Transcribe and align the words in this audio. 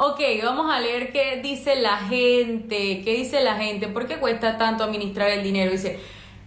Ok, 0.00 0.20
vamos 0.44 0.72
a 0.72 0.78
leer 0.78 1.10
qué 1.10 1.40
dice 1.42 1.74
la 1.74 1.96
gente. 1.96 3.02
¿Qué 3.02 3.14
dice 3.16 3.40
la 3.42 3.56
gente? 3.56 3.88
¿Por 3.88 4.06
qué 4.06 4.18
cuesta 4.18 4.56
tanto 4.56 4.84
administrar 4.84 5.28
el 5.28 5.42
dinero? 5.42 5.72
Dice, 5.72 5.98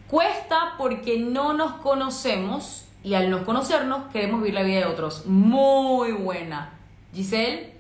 cuesta 0.07 0.75
porque 0.77 1.19
no 1.19 1.51
nos 1.51 1.73
conocemos 1.73 2.85
y 3.03 3.13
al 3.13 3.29
no 3.29 3.43
conocernos 3.43 4.09
queremos 4.13 4.39
vivir 4.39 4.53
la 4.53 4.63
vida 4.63 4.79
de 4.79 4.85
otros. 4.85 5.25
Muy 5.25 6.13
buena. 6.13 6.79
Giselle, 7.13 7.73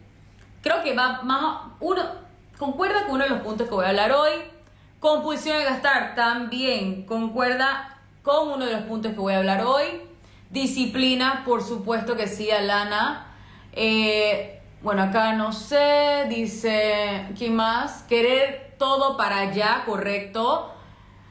creo 0.61 0.83
que 0.83 0.93
va 0.93 1.21
más 1.21 1.71
uno 1.79 2.03
concuerda 2.57 3.05
con 3.05 3.15
uno 3.15 3.23
de 3.23 3.29
los 3.29 3.39
puntos 3.39 3.69
que 3.69 3.73
voy 3.73 3.85
a 3.85 3.89
hablar 3.89 4.11
hoy. 4.11 4.33
Compulsión 4.99 5.57
de 5.57 5.63
gastar 5.63 6.15
también 6.15 7.05
concuerda 7.05 7.97
con 8.23 8.49
uno 8.49 8.65
de 8.65 8.73
los 8.73 8.81
puntos 8.81 9.13
que 9.13 9.19
voy 9.19 9.35
a 9.35 9.37
hablar 9.37 9.63
hoy. 9.65 9.85
Disciplina, 10.49 11.43
por 11.45 11.63
supuesto 11.63 12.17
que 12.17 12.27
sí, 12.27 12.51
Alana. 12.51 13.27
Eh, 13.71 14.60
bueno, 14.83 15.03
acá 15.03 15.33
no 15.33 15.53
sé, 15.53 16.25
dice, 16.29 17.27
¿quién 17.37 17.55
más? 17.55 18.03
Querer 18.03 18.75
todo 18.79 19.15
para 19.15 19.39
allá, 19.39 19.83
correcto. 19.85 20.73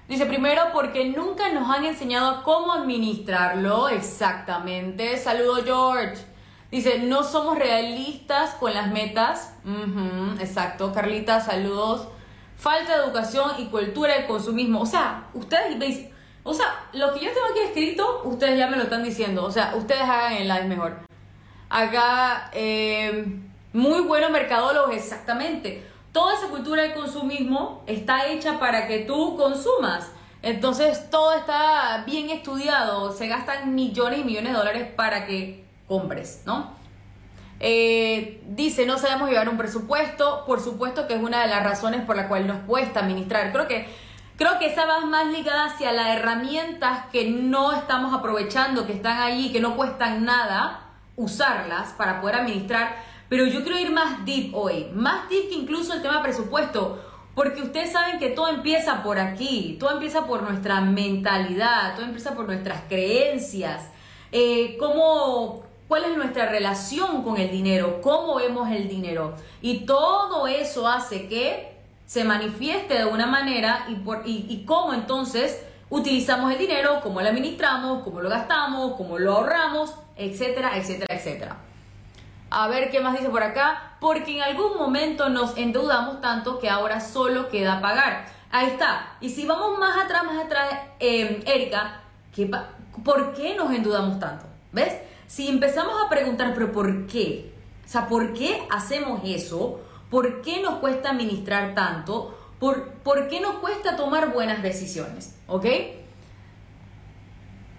Dice, 0.09 0.27
primero 0.27 0.63
porque 0.73 1.07
nunca 1.09 1.53
nos 1.53 1.69
han 1.69 1.85
enseñado 1.85 2.43
cómo 2.43 2.73
administrarlo 2.73 3.89
exactamente. 3.89 5.17
Saludo 5.17 5.65
George. 5.65 6.25
Dice, 6.71 7.01
no 7.01 7.25
somos 7.25 7.59
realistas 7.59 8.55
con 8.55 8.73
las 8.73 8.91
metas. 8.91 9.55
exacto. 10.39 10.93
Carlita, 10.93 11.41
saludos. 11.41 12.09
Falta 12.57 12.97
de 12.97 13.05
educación 13.05 13.53
y 13.59 13.67
cultura 13.67 14.15
del 14.15 14.27
consumismo. 14.27 14.81
O 14.81 14.87
sea, 14.87 15.29
ustedes 15.35 15.77
me 15.77 16.11
o 16.43 16.55
sea, 16.55 16.89
lo 16.93 17.13
que 17.13 17.21
yo 17.21 17.33
tengo 17.33 17.47
aquí 17.51 17.61
escrito, 17.61 18.23
ustedes 18.25 18.59
ya 18.59 18.67
me 18.67 18.77
lo 18.77 18.85
están 18.85 19.03
diciendo. 19.03 19.45
O 19.45 19.51
sea, 19.51 19.75
ustedes 19.77 20.03
hagan 20.03 20.35
el 20.35 20.49
live 20.49 20.65
mejor. 20.65 21.10
Acá, 21.71 22.51
eh, 22.53 23.27
muy 23.73 24.01
buenos 24.01 24.33
mercadólogos, 24.33 24.93
exactamente. 24.93 25.87
Toda 26.13 26.35
esa 26.35 26.49
cultura 26.49 26.83
del 26.83 26.95
consumismo 26.95 27.85
está 27.87 28.27
hecha 28.27 28.59
para 28.59 28.89
que 28.89 28.99
tú 29.01 29.37
consumas. 29.37 30.11
Entonces 30.43 31.09
todo 31.11 31.33
está 31.33 32.03
bien 32.05 32.31
estudiado, 32.31 33.13
se 33.13 33.29
gastan 33.29 33.77
millones 33.77 34.21
y 34.21 34.25
millones 34.25 34.53
de 34.53 34.59
dólares 34.59 34.89
para 34.97 35.27
que 35.27 35.65
compres, 35.87 36.43
¿no? 36.45 36.73
Eh, 37.61 38.43
dice, 38.49 38.85
no 38.85 38.99
sabemos 38.99 39.29
llevar 39.29 39.49
un 39.49 39.57
presupuesto, 39.57 40.45
por 40.47 40.61
supuesto 40.61 41.07
que 41.07 41.15
es 41.15 41.23
una 41.23 41.43
de 41.43 41.49
las 41.49 41.63
razones 41.63 42.01
por 42.05 42.17
la 42.17 42.27
cual 42.27 42.49
nos 42.49 42.63
cuesta 42.67 43.01
administrar. 43.01 43.53
Creo 43.53 43.69
que, 43.69 43.87
creo 44.37 44.59
que 44.59 44.67
esa 44.67 44.87
va 44.87 45.05
más 45.05 45.27
ligada 45.27 45.67
hacia 45.67 45.93
las 45.93 46.17
herramientas 46.17 47.05
que 47.13 47.31
no 47.31 47.73
estamos 47.73 48.13
aprovechando, 48.13 48.89
que 48.89 48.95
están 48.95 49.21
allí, 49.21 49.53
que 49.53 49.61
no 49.61 49.77
cuestan 49.77 50.25
nada 50.25 50.90
usarlas 51.21 51.91
para 51.91 52.21
poder 52.21 52.37
administrar. 52.37 52.97
Pero 53.29 53.47
yo 53.47 53.63
quiero 53.63 53.79
ir 53.79 53.93
más 53.93 54.25
deep 54.25 54.55
hoy, 54.55 54.89
más 54.93 55.29
deep 55.29 55.49
que 55.49 55.55
incluso 55.55 55.93
el 55.95 56.03
tema 56.03 56.23
presupuesto, 56.23 56.99
porque 57.35 57.63
ustedes 57.63 57.93
saben 57.93 58.19
que 58.19 58.31
todo 58.31 58.49
empieza 58.49 59.03
por 59.03 59.19
aquí, 59.19 59.77
todo 59.79 59.93
empieza 59.93 60.27
por 60.27 60.43
nuestra 60.43 60.81
mentalidad, 60.81 61.95
todo 61.95 62.07
empieza 62.07 62.35
por 62.35 62.47
nuestras 62.47 62.83
creencias, 62.89 63.89
eh, 64.33 64.77
cómo, 64.79 65.63
cuál 65.87 66.05
es 66.05 66.17
nuestra 66.17 66.47
relación 66.47 67.23
con 67.23 67.37
el 67.37 67.51
dinero, 67.51 68.01
cómo 68.03 68.35
vemos 68.37 68.69
el 68.71 68.89
dinero. 68.89 69.35
Y 69.63 69.87
todo 69.87 70.49
eso 70.49 70.89
hace 70.89 71.29
que 71.29 71.77
se 72.07 72.25
manifieste 72.25 72.95
de 72.95 73.05
una 73.05 73.27
manera 73.27 73.87
y, 73.89 73.95
por, 73.95 74.23
y, 74.27 74.47
y 74.49 74.65
cómo 74.65 74.93
entonces 74.93 75.63
utilizamos 75.91 76.51
el 76.53 76.59
dinero, 76.59 77.01
cómo 77.03 77.21
lo 77.21 77.29
administramos, 77.29 78.03
cómo 78.03 78.23
lo 78.23 78.31
gastamos, 78.31 78.95
cómo 78.97 79.19
lo 79.19 79.33
ahorramos 79.33 79.95
etcétera, 80.21 80.77
etcétera, 80.77 81.15
etcétera. 81.15 81.57
A 82.51 82.69
ver 82.69 82.91
qué 82.91 83.01
más 83.01 83.17
dice 83.17 83.31
por 83.31 83.43
acá. 83.43 83.97
Porque 84.01 84.37
en 84.37 84.43
algún 84.43 84.77
momento 84.77 85.29
nos 85.29 85.57
endeudamos 85.57 86.21
tanto 86.21 86.59
que 86.59 86.69
ahora 86.69 87.01
solo 87.01 87.49
queda 87.49 87.81
pagar. 87.81 88.27
Ahí 88.51 88.69
está. 88.69 89.17
Y 89.21 89.31
si 89.31 89.47
vamos 89.47 89.79
más 89.79 90.05
atrás, 90.05 90.25
más 90.25 90.45
atrás, 90.45 90.69
eh, 90.99 91.43
Erika, 91.47 92.01
¿por 93.05 93.35
qué 93.35 93.55
nos 93.57 93.73
endeudamos 93.73 94.19
tanto? 94.19 94.47
¿Ves? 94.73 94.95
Si 95.27 95.49
empezamos 95.49 95.95
a 96.05 96.09
preguntar, 96.09 96.53
pero 96.55 96.73
¿por 96.73 97.07
qué? 97.07 97.55
O 97.85 97.89
sea, 97.89 98.09
¿por 98.09 98.33
qué 98.33 98.67
hacemos 98.71 99.21
eso? 99.25 99.81
¿Por 100.11 100.43
qué 100.43 100.61
nos 100.61 100.77
cuesta 100.77 101.11
administrar 101.11 101.75
tanto? 101.75 102.37
¿Por, 102.61 102.91
¿Por 103.03 103.29
qué 103.29 103.41
nos 103.41 103.57
cuesta 103.57 103.97
tomar 103.97 104.33
buenas 104.33 104.63
decisiones? 104.63 105.35
¿Ok? 105.49 105.67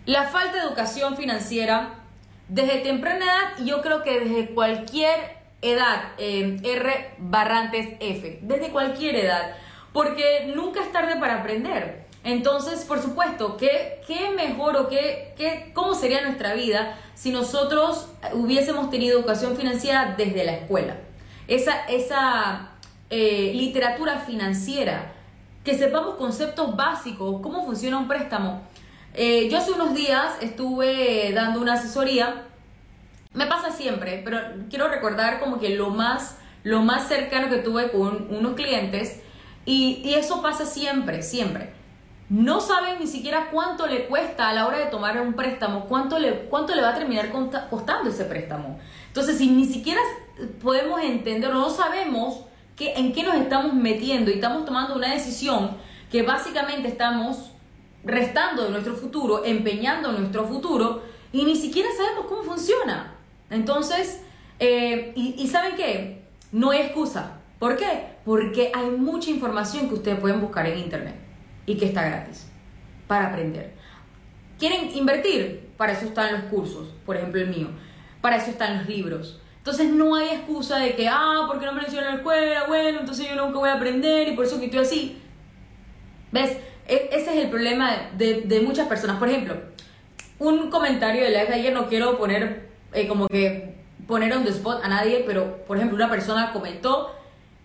La 0.05 0.23
falta 0.23 0.57
de 0.57 0.63
educación 0.67 1.15
financiera 1.15 1.99
desde 2.49 2.79
temprana 2.79 3.23
edad, 3.23 3.65
yo 3.65 3.81
creo 3.81 4.03
que 4.03 4.19
desde 4.19 4.53
cualquier 4.53 5.37
edad, 5.61 6.11
eh, 6.17 6.59
R 6.63 7.15
Barrantes 7.19 7.95
F, 7.99 8.39
desde 8.41 8.71
cualquier 8.71 9.15
edad, 9.15 9.55
porque 9.93 10.51
nunca 10.55 10.81
es 10.81 10.91
tarde 10.91 11.15
para 11.17 11.41
aprender. 11.41 12.07
Entonces, 12.23 12.83
por 12.83 13.01
supuesto, 13.01 13.57
¿qué, 13.57 14.01
qué 14.05 14.31
mejor 14.31 14.75
o 14.75 14.89
qué, 14.89 15.33
qué, 15.37 15.71
cómo 15.73 15.95
sería 15.95 16.21
nuestra 16.21 16.53
vida 16.53 16.97
si 17.15 17.31
nosotros 17.31 18.09
hubiésemos 18.33 18.89
tenido 18.89 19.17
educación 19.19 19.55
financiera 19.55 20.15
desde 20.17 20.43
la 20.43 20.53
escuela? 20.53 20.97
Esa, 21.47 21.85
esa 21.85 22.70
eh, 23.11 23.51
literatura 23.53 24.19
financiera, 24.19 25.13
que 25.63 25.77
sepamos 25.77 26.15
conceptos 26.15 26.75
básicos, 26.75 27.41
cómo 27.41 27.65
funciona 27.65 27.97
un 27.97 28.07
préstamo. 28.07 28.61
Eh, 29.13 29.49
yo 29.51 29.57
hace 29.57 29.73
unos 29.73 29.93
días 29.93 30.37
estuve 30.41 31.31
dando 31.33 31.61
una 31.61 31.73
asesoría, 31.73 32.45
me 33.33 33.45
pasa 33.45 33.71
siempre, 33.71 34.21
pero 34.23 34.39
quiero 34.69 34.87
recordar 34.87 35.39
como 35.39 35.59
que 35.59 35.75
lo 35.75 35.89
más, 35.89 36.37
lo 36.63 36.81
más 36.81 37.07
cercano 37.07 37.49
que 37.49 37.57
tuve 37.57 37.91
con 37.91 38.27
unos 38.33 38.55
clientes 38.55 39.19
y, 39.65 40.01
y 40.03 40.13
eso 40.13 40.41
pasa 40.41 40.65
siempre, 40.65 41.21
siempre. 41.21 41.73
No 42.29 42.61
saben 42.61 42.99
ni 43.01 43.07
siquiera 43.07 43.49
cuánto 43.51 43.87
le 43.87 44.05
cuesta 44.05 44.47
a 44.47 44.53
la 44.53 44.65
hora 44.65 44.77
de 44.77 44.85
tomar 44.85 45.19
un 45.19 45.33
préstamo, 45.33 45.87
cuánto 45.89 46.17
le, 46.17 46.45
cuánto 46.45 46.73
le 46.73 46.81
va 46.81 46.91
a 46.91 46.95
terminar 46.95 47.29
costando 47.69 48.09
ese 48.09 48.23
préstamo. 48.23 48.79
Entonces, 49.07 49.37
si 49.37 49.49
ni 49.49 49.65
siquiera 49.65 49.99
podemos 50.61 51.01
entender, 51.01 51.53
no 51.53 51.69
sabemos 51.69 52.45
que, 52.75 52.93
en 52.93 53.13
qué 53.13 53.23
nos 53.23 53.35
estamos 53.35 53.73
metiendo 53.73 54.31
y 54.31 54.35
estamos 54.35 54.65
tomando 54.65 54.95
una 54.95 55.13
decisión 55.13 55.77
que 56.11 56.23
básicamente 56.23 56.87
estamos 56.87 57.51
restando 58.03 58.63
de 58.63 58.71
nuestro 58.71 58.95
futuro, 58.95 59.45
empeñando 59.45 60.11
nuestro 60.11 60.47
futuro 60.47 61.03
y 61.31 61.45
ni 61.45 61.55
siquiera 61.55 61.89
sabemos 61.95 62.25
cómo 62.27 62.43
funciona. 62.43 63.15
Entonces, 63.49 64.21
eh, 64.59 65.13
y, 65.15 65.47
¿saben 65.47 65.75
qué? 65.75 66.21
No 66.51 66.71
hay 66.71 66.81
excusa. 66.81 67.39
¿Por 67.59 67.77
qué? 67.77 68.17
Porque 68.25 68.71
hay 68.73 68.89
mucha 68.91 69.29
información 69.29 69.87
que 69.87 69.95
ustedes 69.95 70.19
pueden 70.19 70.41
buscar 70.41 70.65
en 70.67 70.79
internet 70.79 71.15
y 71.65 71.77
que 71.77 71.85
está 71.85 72.03
gratis 72.03 72.47
para 73.07 73.27
aprender. 73.27 73.73
¿Quieren 74.57 74.95
invertir? 74.95 75.69
Para 75.77 75.93
eso 75.93 76.05
están 76.05 76.33
los 76.33 76.43
cursos, 76.43 76.89
por 77.05 77.17
ejemplo 77.17 77.41
el 77.41 77.47
mío. 77.47 77.67
Para 78.21 78.37
eso 78.37 78.51
están 78.51 78.77
los 78.77 78.87
libros. 78.87 79.40
Entonces 79.61 79.89
no 79.89 80.15
hay 80.15 80.29
excusa 80.29 80.79
de 80.79 80.95
que, 80.95 81.07
ah, 81.07 81.43
porque 81.47 81.67
no 81.67 81.73
me 81.73 81.83
lo 81.83 81.87
en 81.87 81.95
la 82.03 82.15
escuela, 82.15 82.65
bueno, 82.67 83.01
entonces 83.01 83.29
yo 83.29 83.35
nunca 83.35 83.59
voy 83.59 83.69
a 83.69 83.75
aprender 83.75 84.27
y 84.27 84.35
por 84.35 84.43
eso 84.43 84.59
que 84.59 84.79
así. 84.79 85.21
¿Ves? 86.31 86.57
E, 86.87 87.09
ese 87.11 87.37
es 87.37 87.43
el 87.43 87.51
problema 87.51 88.09
de, 88.17 88.63
muchas 88.65 88.87
personas. 88.87 89.17
Por 89.17 89.29
ejemplo, 89.29 89.55
un 90.39 90.71
comentario 90.71 91.23
de 91.23 91.29
la 91.29 91.45
de 91.45 91.53
ayer, 91.53 91.73
no 91.73 91.87
quiero 91.87 92.17
poner 92.17 92.71
eh, 92.91 93.07
como 93.07 93.27
que 93.27 93.75
poner 94.07 94.33
on 94.33 94.43
the 94.43 94.49
spot 94.49 94.83
a 94.83 94.87
nadie, 94.87 95.23
pero 95.27 95.63
por 95.67 95.77
ejemplo 95.77 95.95
una 95.95 96.09
persona 96.09 96.51
comentó 96.53 97.15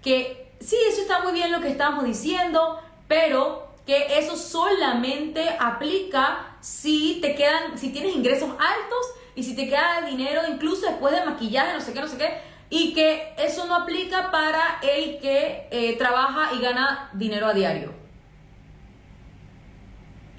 que 0.02 0.52
sí, 0.60 0.76
eso 0.90 1.00
está 1.00 1.20
muy 1.20 1.32
bien 1.32 1.50
lo 1.50 1.62
que 1.62 1.69
estamos 1.69 2.04
diciendo, 2.04 2.78
pero 3.08 3.75
que 3.87 4.19
eso 4.19 4.37
solamente 4.37 5.49
aplica 5.58 6.56
si 6.60 7.20
te 7.22 7.34
quedan, 7.34 7.78
si 7.78 7.88
tienes 7.88 8.14
ingresos 8.14 8.50
altos 8.50 9.06
y 9.36 9.44
si 9.44 9.54
te 9.54 9.68
queda 9.68 10.02
dinero 10.06 10.40
incluso 10.50 10.86
después 10.86 11.14
de 11.14 11.24
maquillaje, 11.24 11.74
no 11.74 11.80
sé 11.80 11.92
qué, 11.92 12.00
no 12.00 12.08
sé 12.08 12.16
qué, 12.16 12.38
y 12.70 12.94
que 12.94 13.34
eso 13.38 13.66
no 13.66 13.76
aplica 13.76 14.30
para 14.32 14.80
el 14.82 15.18
que 15.20 15.68
eh, 15.70 15.96
trabaja 15.98 16.54
y 16.54 16.60
gana 16.60 17.10
dinero 17.12 17.46
a 17.46 17.52
diario. 17.54 17.92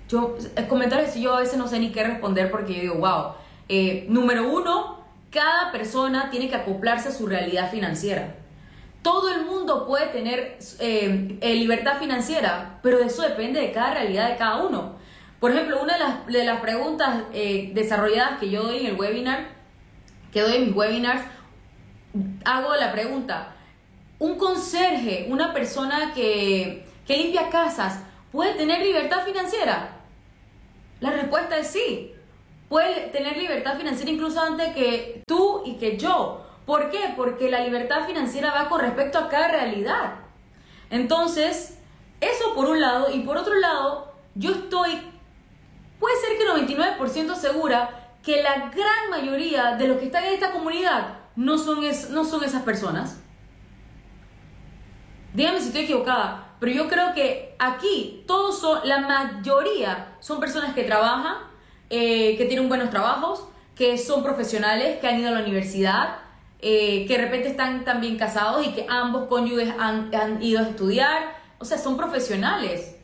Yo, 0.09 0.35
comentarios 0.67 1.15
yo 1.15 1.35
a 1.35 1.41
veces 1.41 1.57
no 1.57 1.67
sé 1.67 1.79
ni 1.79 1.91
qué 1.91 2.03
responder 2.03 2.49
porque 2.49 2.73
yo 2.73 2.81
digo, 2.81 2.95
wow, 2.95 3.33
eh, 3.69 4.05
número 4.09 4.49
uno, 4.49 5.05
cada 5.29 5.71
persona 5.71 6.29
tiene 6.29 6.49
que 6.49 6.55
acoplarse 6.55 7.09
a 7.09 7.11
su 7.11 7.27
realidad 7.27 7.69
financiera. 7.69 8.35
todo 9.03 9.29
el 9.29 9.45
mundo 9.45 9.85
puede 9.85 10.07
tener 10.07 10.57
eh, 10.79 11.37
eh, 11.39 11.55
libertad 11.55 11.97
financiera, 11.97 12.79
pero 12.81 12.99
eso 12.99 13.21
depende 13.21 13.61
de 13.61 13.71
cada 13.71 13.93
realidad 13.93 14.29
de 14.29 14.35
cada 14.35 14.57
uno. 14.65 14.97
Por 15.39 15.51
ejemplo, 15.51 15.81
una 15.81 15.93
de 15.93 15.99
las, 15.99 16.27
de 16.27 16.43
las 16.43 16.61
preguntas 16.61 17.23
eh, 17.33 17.71
desarrolladas 17.73 18.39
que 18.39 18.49
yo 18.49 18.63
doy 18.63 18.79
en 18.79 18.85
el 18.87 18.99
webinar, 18.99 19.49
que 20.31 20.41
doy 20.41 20.55
en 20.55 20.65
mis 20.67 20.75
webinars, 20.75 21.21
hago 22.45 22.75
la 22.75 22.91
pregunta, 22.91 23.55
¿un 24.19 24.37
conserje, 24.37 25.27
una 25.29 25.53
persona 25.53 26.13
que, 26.13 26.87
que 27.05 27.17
limpia 27.17 27.49
casas, 27.49 28.01
puede 28.31 28.55
tener 28.55 28.81
libertad 28.81 29.23
financiera? 29.25 29.97
La 30.99 31.11
respuesta 31.11 31.57
es 31.57 31.67
sí. 31.67 32.13
Puede 32.69 33.07
tener 33.07 33.37
libertad 33.37 33.77
financiera 33.77 34.11
incluso 34.11 34.41
antes 34.41 34.73
que 34.73 35.23
tú 35.25 35.61
y 35.65 35.75
que 35.75 35.97
yo. 35.97 36.45
¿Por 36.65 36.89
qué? 36.89 37.13
Porque 37.15 37.49
la 37.49 37.61
libertad 37.61 38.05
financiera 38.05 38.51
va 38.51 38.67
con 38.67 38.81
respecto 38.81 39.19
a 39.19 39.29
cada 39.29 39.47
realidad. 39.47 40.15
Entonces, 40.89 41.79
eso 42.19 42.55
por 42.55 42.65
un 42.65 42.81
lado, 42.81 43.09
y 43.13 43.19
por 43.19 43.37
otro 43.37 43.55
lado, 43.55 44.13
yo 44.35 44.51
estoy, 44.51 44.99
puede 45.99 46.15
ser 46.17 46.37
que 46.37 46.45
99% 46.45 47.35
segura 47.35 48.13
que 48.23 48.41
la 48.43 48.69
gran 48.69 49.09
mayoría 49.09 49.75
de 49.75 49.87
los 49.87 49.97
que 49.97 50.05
están 50.05 50.25
en 50.25 50.33
esta 50.33 50.51
comunidad 50.51 51.19
no 51.35 51.57
son, 51.57 51.79
no 52.11 52.25
son 52.25 52.43
esas 52.43 52.63
personas. 52.63 53.19
Dígame 55.33 55.59
si 55.59 55.67
estoy 55.67 55.83
equivocada, 55.83 56.55
pero 56.59 56.71
yo 56.71 56.87
creo 56.87 57.13
que 57.13 57.55
aquí 57.59 58.23
todos 58.27 58.59
son, 58.59 58.79
la 58.85 59.01
mayoría 59.01 60.15
son 60.19 60.39
personas 60.39 60.73
que 60.73 60.83
trabajan, 60.83 61.35
eh, 61.89 62.35
que 62.37 62.45
tienen 62.45 62.67
buenos 62.67 62.89
trabajos, 62.89 63.47
que 63.75 63.97
son 63.97 64.23
profesionales, 64.23 64.97
que 64.99 65.07
han 65.07 65.19
ido 65.19 65.29
a 65.29 65.33
la 65.33 65.41
universidad, 65.41 66.17
eh, 66.59 67.05
que 67.05 67.17
de 67.17 67.23
repente 67.23 67.49
están 67.49 67.85
también 67.85 68.17
casados 68.17 68.65
y 68.65 68.71
que 68.71 68.87
ambos 68.89 69.27
cónyuges 69.27 69.71
han, 69.77 70.41
ido 70.41 70.59
a 70.59 70.63
estudiar, 70.63 71.35
o 71.59 71.65
sea, 71.65 71.77
son 71.77 71.95
profesionales. 71.97 72.95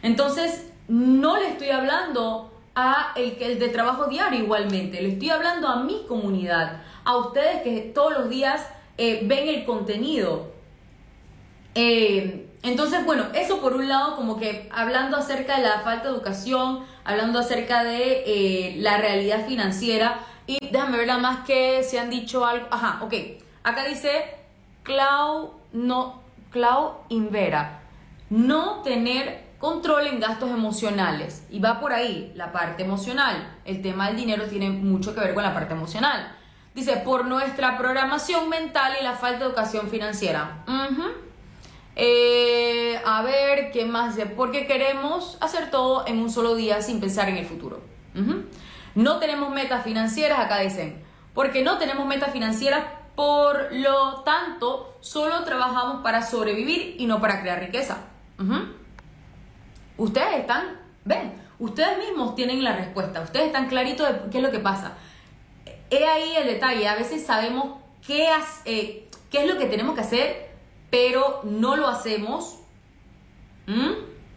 Entonces, 0.00 0.71
no 0.88 1.38
le 1.38 1.48
estoy 1.48 1.70
hablando 1.70 2.52
a 2.74 3.12
el, 3.16 3.36
el 3.40 3.58
de 3.58 3.68
trabajo 3.68 4.06
diario 4.06 4.40
igualmente, 4.40 5.02
le 5.02 5.12
estoy 5.12 5.30
hablando 5.30 5.68
a 5.68 5.82
mi 5.82 6.04
comunidad, 6.08 6.82
a 7.04 7.16
ustedes 7.16 7.62
que 7.62 7.80
todos 7.94 8.12
los 8.12 8.28
días 8.28 8.66
eh, 8.98 9.20
ven 9.24 9.48
el 9.48 9.64
contenido. 9.64 10.52
Eh, 11.74 12.48
entonces, 12.62 13.04
bueno, 13.04 13.26
eso 13.34 13.60
por 13.60 13.74
un 13.74 13.88
lado, 13.88 14.14
como 14.14 14.38
que 14.38 14.68
hablando 14.72 15.16
acerca 15.16 15.56
de 15.56 15.64
la 15.64 15.80
falta 15.80 16.08
de 16.08 16.14
educación, 16.14 16.84
hablando 17.04 17.40
acerca 17.40 17.82
de 17.82 18.74
la 18.78 18.98
realidad 18.98 19.46
financiera, 19.46 20.20
y 20.46 20.58
déjame 20.70 20.98
ver 20.98 21.06
nada 21.06 21.20
más 21.20 21.46
que 21.46 21.82
se 21.82 21.98
han 21.98 22.10
dicho 22.10 22.44
algo. 22.44 22.66
Ajá, 22.70 23.00
ok. 23.02 23.14
Acá 23.64 23.84
dice 23.84 24.36
Clau, 24.82 25.54
no, 25.72 26.20
Clau 26.50 26.98
Invera. 27.08 27.80
No 28.30 28.82
tener 28.82 29.44
control 29.62 30.08
en 30.08 30.18
gastos 30.18 30.50
emocionales. 30.50 31.46
Y 31.48 31.60
va 31.60 31.78
por 31.78 31.92
ahí 31.92 32.32
la 32.34 32.50
parte 32.50 32.82
emocional. 32.82 33.58
El 33.64 33.80
tema 33.80 34.08
del 34.08 34.16
dinero 34.16 34.46
tiene 34.46 34.68
mucho 34.70 35.14
que 35.14 35.20
ver 35.20 35.34
con 35.34 35.44
la 35.44 35.54
parte 35.54 35.72
emocional. 35.72 36.36
Dice, 36.74 36.96
por 36.96 37.26
nuestra 37.26 37.78
programación 37.78 38.48
mental 38.48 38.94
y 39.00 39.04
la 39.04 39.12
falta 39.12 39.38
de 39.38 39.44
educación 39.44 39.88
financiera. 39.88 40.64
Eh, 41.94 43.00
a 43.06 43.22
ver, 43.22 43.70
¿qué 43.70 43.84
más? 43.84 44.16
Porque 44.36 44.66
queremos 44.66 45.38
hacer 45.40 45.70
todo 45.70 46.08
en 46.08 46.18
un 46.18 46.28
solo 46.28 46.56
día 46.56 46.82
sin 46.82 46.98
pensar 46.98 47.28
en 47.28 47.36
el 47.36 47.46
futuro. 47.46 47.80
No 48.96 49.18
tenemos 49.20 49.50
metas 49.50 49.84
financieras, 49.84 50.40
acá 50.40 50.58
dicen, 50.58 51.04
porque 51.34 51.62
no 51.62 51.78
tenemos 51.78 52.04
metas 52.04 52.32
financieras, 52.32 52.82
por 53.14 53.72
lo 53.72 54.22
tanto, 54.24 54.96
solo 55.00 55.44
trabajamos 55.44 56.02
para 56.02 56.22
sobrevivir 56.22 56.96
y 56.98 57.06
no 57.06 57.20
para 57.20 57.40
crear 57.42 57.60
riqueza. 57.60 57.98
Ustedes 60.02 60.40
están, 60.40 60.80
ven, 61.04 61.32
ustedes 61.60 61.96
mismos 61.96 62.34
tienen 62.34 62.64
la 62.64 62.74
respuesta, 62.74 63.20
ustedes 63.20 63.46
están 63.46 63.68
claritos 63.68 64.08
de 64.08 64.30
qué 64.30 64.38
es 64.38 64.42
lo 64.42 64.50
que 64.50 64.58
pasa. 64.58 64.94
He 65.90 66.04
ahí 66.04 66.34
el 66.38 66.48
detalle, 66.48 66.88
a 66.88 66.96
veces 66.96 67.24
sabemos 67.24 67.78
qué, 68.04 68.26
eh, 68.64 69.08
es 69.30 69.46
lo 69.46 69.56
que 69.58 69.66
tenemos 69.66 69.94
que 69.94 70.00
hacer, 70.00 70.50
pero 70.90 71.42
no 71.44 71.76
lo 71.76 71.86
hacemos. 71.86 72.58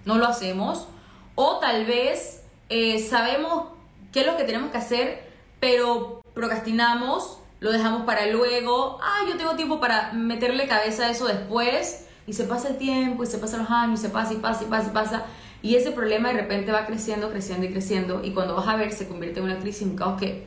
No 0.05 0.17
lo 0.19 0.27
hacemos. 0.27 0.87
O 1.33 1.57
tal 1.57 1.85
vez 1.85 2.43
eh, 2.69 2.99
sabemos 2.99 3.69
qué 4.13 4.19
es 4.19 4.27
lo 4.27 4.37
que 4.37 4.43
tenemos 4.43 4.69
que 4.69 4.77
hacer, 4.77 5.31
pero 5.59 6.21
procrastinamos, 6.35 7.39
lo 7.59 7.71
dejamos 7.71 8.03
para 8.03 8.27
luego, 8.27 8.99
ah, 9.01 9.21
yo 9.27 9.35
tengo 9.35 9.55
tiempo 9.55 9.79
para 9.79 10.13
meterle 10.13 10.67
cabeza 10.67 11.07
a 11.07 11.09
eso 11.09 11.25
después, 11.25 12.05
y 12.27 12.33
se 12.33 12.43
pasa 12.43 12.67
el 12.67 12.77
tiempo, 12.77 13.23
y 13.23 13.27
se 13.27 13.39
pasan 13.39 13.61
los 13.61 13.71
años, 13.71 13.99
y 13.99 14.03
se 14.03 14.09
pasa, 14.09 14.33
y 14.33 14.37
pasa, 14.37 14.63
y 14.63 14.67
pasa, 14.67 14.89
y 14.89 14.93
pasa, 14.93 15.25
y 15.65 15.75
ese 15.75 15.89
problema 15.89 16.29
de 16.29 16.41
repente 16.41 16.71
va 16.71 16.85
creciendo, 16.85 17.31
creciendo 17.31 17.65
y 17.65 17.69
creciendo, 17.71 18.21
y 18.23 18.33
cuando 18.33 18.53
vas 18.53 18.67
a 18.67 18.75
ver 18.75 18.91
se 18.91 19.07
convierte 19.07 19.39
en 19.39 19.45
una 19.45 19.57
crisis, 19.57 19.81
un 19.81 19.95
caos 19.95 20.19
que 20.19 20.45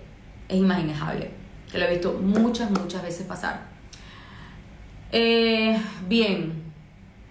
es 0.48 0.56
imaginable, 0.56 1.30
que 1.72 1.76
lo 1.76 1.86
he 1.86 1.90
visto 1.90 2.12
muchas, 2.22 2.70
muchas 2.70 3.02
veces 3.02 3.26
pasar. 3.26 3.66
Eh, 5.10 5.76
bien, 6.06 6.62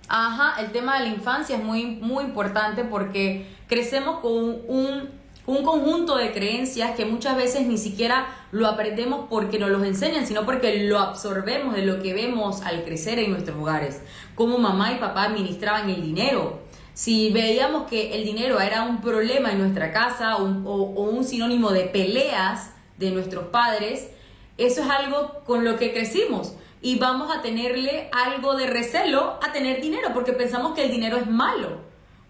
ajá, 0.09 0.59
el 0.59 0.73
tema 0.73 0.99
de 0.99 1.07
la 1.07 1.15
infancia 1.15 1.55
es 1.55 1.63
muy, 1.63 1.85
muy 1.85 2.25
importante 2.25 2.83
porque 2.83 3.47
crecemos 3.69 4.19
con 4.19 4.33
un 4.67 5.17
un 5.47 5.63
conjunto 5.63 6.17
de 6.17 6.33
creencias 6.33 6.91
que 6.91 7.05
muchas 7.05 7.37
veces 7.37 7.65
ni 7.65 7.77
siquiera 7.77 8.27
lo 8.51 8.67
aprendemos 8.67 9.27
porque 9.29 9.57
nos 9.57 9.69
los 9.69 9.81
enseñan, 9.83 10.27
sino 10.27 10.45
porque 10.45 10.83
lo 10.83 10.99
absorbemos 10.99 11.73
de 11.73 11.85
lo 11.85 12.01
que 12.01 12.13
vemos 12.13 12.61
al 12.63 12.83
crecer 12.83 13.17
en 13.17 13.31
nuestros 13.31 13.57
hogares. 13.57 14.01
Cómo 14.35 14.57
mamá 14.57 14.91
y 14.91 14.95
papá 14.95 15.23
administraban 15.23 15.89
el 15.89 16.01
dinero. 16.01 16.59
Si 16.97 17.29
veíamos 17.29 17.87
que 17.87 18.15
el 18.15 18.25
dinero 18.25 18.59
era 18.59 18.81
un 18.81 19.01
problema 19.01 19.51
en 19.51 19.59
nuestra 19.59 19.93
casa 19.93 20.37
o, 20.37 20.45
un 20.47 21.23
sinónimo 21.23 21.69
de 21.69 21.83
peleas 21.83 22.71
de 22.97 23.11
nuestros 23.11 23.49
padres, 23.49 24.09
eso 24.57 24.81
es 24.81 24.89
algo 24.89 25.43
con 25.45 25.63
lo 25.63 25.77
que 25.77 25.93
crecimos 25.93 26.55
y 26.81 26.97
vamos 26.97 27.29
a 27.31 27.43
tenerle 27.43 28.09
algo 28.11 28.55
de 28.55 28.65
recelo 28.65 29.37
a 29.43 29.51
tener 29.51 29.79
dinero 29.79 30.09
porque 30.11 30.33
pensamos 30.33 30.73
que 30.73 30.85
el 30.85 30.91
dinero 30.91 31.17
es 31.17 31.27
malo 31.27 31.81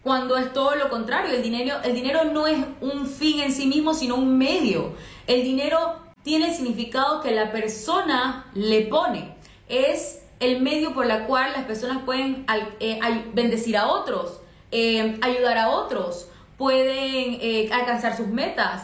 cuando 0.03 0.35
es 0.35 0.51
todo 0.51 0.75
lo 0.75 0.89
contrario. 0.89 1.33
El 1.33 1.43
dinero, 1.43 1.77
el 1.85 1.95
dinero 1.95 2.25
no 2.25 2.45
es 2.45 2.57
un 2.81 3.07
fin 3.07 3.39
en 3.39 3.53
sí 3.53 3.67
mismo, 3.67 3.93
sino 3.93 4.15
un 4.15 4.37
medio. 4.37 4.95
El 5.27 5.43
dinero 5.43 5.95
tiene 6.23 6.49
el 6.49 6.53
significado 6.53 7.21
que 7.21 7.31
la 7.31 7.53
persona 7.53 8.51
le 8.53 8.81
pone. 8.81 9.33
Es 9.69 10.23
el 10.41 10.61
medio 10.61 10.93
por 10.93 11.09
el 11.09 11.23
cual 11.23 11.53
las 11.53 11.63
personas 11.63 11.99
pueden 12.03 12.45
eh, 12.81 12.99
bendecir 13.33 13.77
a 13.77 13.87
otros, 13.87 14.41
eh, 14.71 15.17
ayudar 15.21 15.57
a 15.57 15.69
otros, 15.69 16.29
pueden 16.57 17.37
eh, 17.41 17.69
alcanzar 17.71 18.17
sus 18.17 18.27
metas, 18.27 18.83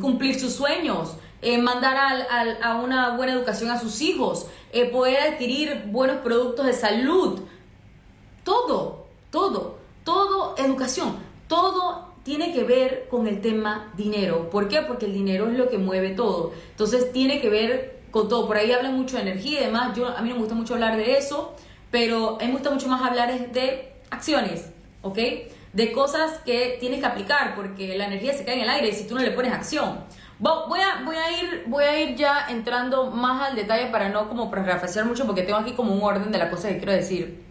cumplir 0.00 0.38
sus 0.38 0.52
sueños, 0.54 1.16
mandar 1.62 1.96
a, 2.62 2.74
una 2.76 3.16
buena 3.16 3.32
educación 3.32 3.70
a 3.70 3.80
sus 3.80 4.02
hijos, 4.02 4.46
poder 4.92 5.32
adquirir 5.32 5.84
buenos 5.86 6.18
productos 6.18 6.66
de 6.66 6.72
salud. 6.74 7.40
Todo, 8.44 9.06
todo 9.30 9.78
todo 10.08 10.54
educación, 10.56 11.16
todo 11.48 12.14
tiene 12.22 12.54
que 12.54 12.64
ver 12.64 13.08
con 13.10 13.28
el 13.28 13.42
tema 13.42 13.92
dinero. 13.94 14.48
¿Por 14.48 14.66
qué? 14.66 14.80
Porque 14.80 15.04
el 15.04 15.12
dinero 15.12 15.48
es 15.48 15.58
lo 15.58 15.68
que 15.68 15.76
mueve 15.76 16.12
todo. 16.12 16.52
Entonces 16.70 17.12
tiene 17.12 17.42
que 17.42 17.50
ver 17.50 18.00
con 18.10 18.26
todo. 18.26 18.46
Por 18.46 18.56
ahí 18.56 18.72
hablan 18.72 18.96
mucho 18.96 19.16
de 19.16 19.22
energía 19.24 19.60
y 19.60 19.64
demás. 19.64 19.94
Yo, 19.94 20.08
a 20.08 20.22
mí 20.22 20.32
me 20.32 20.38
gusta 20.38 20.54
mucho 20.54 20.72
hablar 20.72 20.96
de 20.96 21.18
eso, 21.18 21.52
pero 21.90 22.36
a 22.36 22.38
mí 22.38 22.46
me 22.46 22.54
gusta 22.54 22.70
mucho 22.70 22.88
más 22.88 23.02
hablar 23.02 23.52
de 23.52 23.92
acciones, 24.10 24.70
¿ok? 25.02 25.18
De 25.72 25.92
cosas 25.92 26.38
que 26.44 26.76
tienes 26.80 27.00
que 27.00 27.06
aplicar, 27.06 27.54
porque 27.54 27.96
la 27.96 28.06
energía 28.06 28.34
se 28.34 28.44
cae 28.44 28.54
en 28.54 28.62
el 28.62 28.68
aire 28.68 28.92
si 28.92 29.06
tú 29.06 29.14
no 29.14 29.20
le 29.20 29.30
pones 29.32 29.52
acción. 29.52 30.04
Voy 30.38 30.80
a, 30.80 31.40
ir, 31.42 31.64
voy 31.66 31.84
a 31.84 32.00
ir 32.00 32.14
ya 32.16 32.46
entrando 32.48 33.10
más 33.10 33.50
al 33.50 33.56
detalle 33.56 33.86
para 33.86 34.08
no 34.08 34.28
como 34.28 34.52
refrescar 34.52 35.04
mucho, 35.04 35.26
porque 35.26 35.42
tengo 35.42 35.58
aquí 35.58 35.72
como 35.72 35.92
un 35.92 36.02
orden 36.02 36.30
de 36.30 36.38
las 36.38 36.48
cosas 36.48 36.72
que 36.72 36.78
quiero 36.78 36.92
decir. 36.92 37.42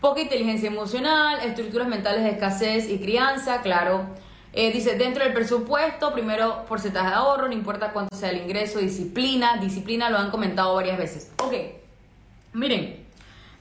Poca 0.00 0.20
inteligencia 0.20 0.66
emocional, 0.66 1.40
estructuras 1.44 1.86
mentales 1.88 2.24
de 2.24 2.30
escasez 2.30 2.88
y 2.88 2.98
crianza, 2.98 3.60
claro. 3.60 4.06
Eh, 4.54 4.72
dice, 4.72 4.96
dentro 4.96 5.22
del 5.24 5.32
presupuesto, 5.32 6.12
primero 6.12 6.64
porcentaje 6.66 7.08
de 7.08 7.14
ahorro, 7.14 7.48
no 7.48 7.54
importa 7.54 7.92
cuánto 7.92 8.16
sea 8.16 8.30
el 8.30 8.38
ingreso, 8.38 8.80
disciplina, 8.80 9.58
disciplina 9.58 10.10
lo 10.10 10.18
han 10.18 10.30
comentado 10.30 10.74
varias 10.74 10.98
veces. 10.98 11.32
Ok, 11.38 11.54
miren, 12.54 13.06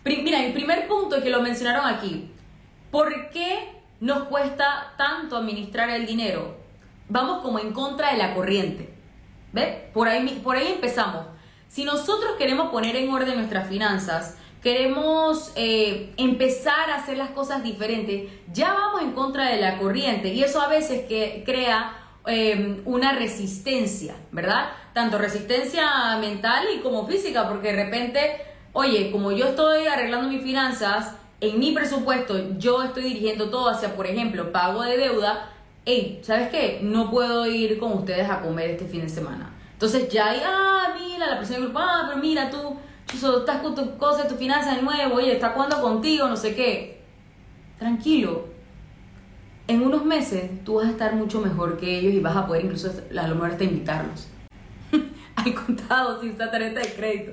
mira, 0.04 0.44
el 0.44 0.54
primer 0.54 0.88
punto 0.88 1.18
es 1.18 1.24
que 1.24 1.30
lo 1.30 1.42
mencionaron 1.42 1.86
aquí, 1.86 2.31
¿por 2.92 3.30
qué 3.30 3.70
nos 4.00 4.24
cuesta 4.24 4.94
tanto 4.98 5.38
administrar 5.38 5.90
el 5.90 6.06
dinero? 6.06 6.56
Vamos 7.10 7.42
como 7.42 7.60
en 7.60 7.74
contra 7.74 8.12
de 8.12 8.18
la 8.18 8.36
corriente, 8.36 8.94
¿ves? 9.54 9.76
Por 9.94 10.08
ahí, 10.08 10.42
por 10.44 10.58
ahí 10.58 10.74
empezamos. 10.74 11.26
Si 11.68 11.86
nosotros 11.86 12.34
queremos 12.38 12.70
poner 12.70 12.96
en 12.96 13.10
orden 13.10 13.36
nuestras 13.36 13.68
finanzas, 13.68 14.38
queremos 14.62 15.52
eh, 15.56 16.14
empezar 16.18 16.90
a 16.90 16.96
hacer 16.96 17.18
las 17.18 17.32
cosas 17.32 17.64
diferentes, 17.64 18.30
ya 18.52 18.74
vamos 18.74 19.02
en 19.02 19.12
contra 19.14 19.50
de 19.50 19.60
la 19.60 19.78
corriente 19.78 20.30
y 20.30 20.44
eso 20.44 20.62
a 20.62 20.68
veces 20.68 21.08
que 21.08 21.44
crea 21.46 21.98
em, 22.28 22.82
una 22.86 23.14
resistencia, 23.14 24.16
¿verdad? 24.32 24.70
Tanto 24.94 25.18
resistencia 25.18 26.18
mental 26.20 26.66
y 26.76 26.82
como 26.82 27.08
física, 27.08 27.48
porque 27.50 27.74
de 27.74 27.84
repente, 27.86 28.42
oye, 28.74 29.12
como 29.12 29.32
yo 29.32 29.48
estoy 29.48 29.88
arreglando 29.88 30.30
mis 30.30 30.44
finanzas, 30.44 31.16
en 31.42 31.60
mi 31.60 31.72
presupuesto 31.72 32.58
yo 32.58 32.84
estoy 32.84 33.04
dirigiendo 33.04 33.50
todo 33.50 33.70
hacia, 33.70 33.96
por 33.96 34.06
ejemplo, 34.06 34.52
pago 34.52 34.84
de 34.84 34.98
deuda, 34.98 35.50
hey, 35.86 36.22
¿sabes 36.24 36.50
qué? 36.50 36.80
No 36.84 37.10
puedo 37.10 37.48
ir 37.48 37.80
con 37.80 37.94
ustedes 37.94 38.30
a 38.30 38.42
comer 38.42 38.70
este 38.70 38.86
fin 38.86 39.02
de 39.02 39.10
semana. 39.10 39.52
Entonces 39.74 40.08
ya 40.10 40.30
hay, 40.30 40.42
ah, 40.46 40.96
mira, 40.98 41.26
la 41.26 41.38
persona 41.38 41.58
del 41.58 41.66
grupo, 41.66 41.80
ah, 41.80 42.06
pero 42.08 42.22
mira 42.22 42.52
tú, 42.52 42.78
tú 43.08 43.38
estás 43.38 43.62
con 43.62 43.74
tu 43.74 43.98
cosa, 43.98 44.28
tu 44.28 44.36
finanzas 44.36 44.76
de 44.76 44.84
nuevo, 44.84 45.16
oye, 45.16 45.34
está 45.34 45.50
jugando 45.50 45.82
contigo, 45.82 46.28
no 46.28 46.38
sé 46.38 46.56
qué. 46.56 47.02
Tranquilo. 47.80 48.46
En 49.68 49.82
unos 49.82 50.06
meses 50.06 50.64
tú 50.64 50.76
vas 50.76 50.86
a 50.86 50.92
estar 50.92 51.16
mucho 51.16 51.42
mejor 51.42 51.78
que 51.78 51.98
ellos 51.98 52.14
y 52.14 52.20
vas 52.20 52.36
a 52.36 52.46
poder 52.46 52.66
incluso 52.66 52.92
a 53.18 53.28
lo 53.28 53.36
mejor 53.36 53.62
invitarlos 53.62 54.28
al 55.36 55.54
contado 55.56 56.22
sin 56.22 56.32
esta 56.32 56.52
tarjeta 56.52 56.82
de 56.82 56.94
crédito. 56.94 57.32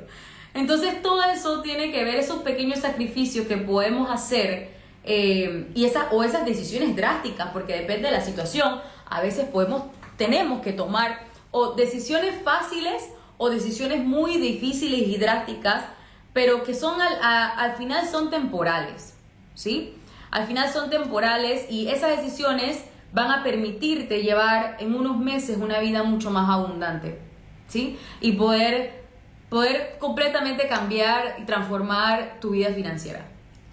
Entonces 0.58 1.00
todo 1.02 1.22
eso 1.22 1.62
tiene 1.62 1.92
que 1.92 2.02
ver 2.02 2.16
esos 2.16 2.42
pequeños 2.42 2.80
sacrificios 2.80 3.46
que 3.46 3.56
podemos 3.58 4.10
hacer 4.10 4.76
eh, 5.04 5.70
y 5.72 5.84
esas, 5.84 6.06
o 6.10 6.24
esas 6.24 6.44
decisiones 6.44 6.96
drásticas, 6.96 7.50
porque 7.52 7.74
depende 7.74 8.08
de 8.08 8.10
la 8.10 8.20
situación, 8.20 8.80
a 9.08 9.20
veces 9.20 9.46
podemos, 9.46 9.84
tenemos 10.16 10.60
que 10.60 10.72
tomar 10.72 11.20
o 11.52 11.74
decisiones 11.74 12.34
fáciles 12.42 13.08
o 13.36 13.50
decisiones 13.50 14.04
muy 14.04 14.38
difíciles 14.38 15.06
y 15.06 15.16
drásticas, 15.16 15.84
pero 16.32 16.64
que 16.64 16.74
son 16.74 17.00
al, 17.00 17.18
al 17.22 17.76
final 17.76 18.08
son 18.08 18.28
temporales, 18.28 19.14
¿sí? 19.54 19.94
Al 20.32 20.48
final 20.48 20.72
son 20.72 20.90
temporales 20.90 21.70
y 21.70 21.86
esas 21.86 22.20
decisiones 22.20 22.84
van 23.12 23.30
a 23.30 23.44
permitirte 23.44 24.24
llevar 24.24 24.76
en 24.80 24.96
unos 24.96 25.18
meses 25.18 25.56
una 25.58 25.78
vida 25.78 26.02
mucho 26.02 26.32
más 26.32 26.50
abundante, 26.50 27.20
¿sí? 27.68 27.96
Y 28.20 28.32
poder, 28.32 29.04
poder 29.48 29.96
completamente 29.98 30.68
cambiar 30.68 31.36
y 31.38 31.44
transformar 31.44 32.38
tu 32.40 32.50
vida 32.50 32.70
financiera. 32.70 33.26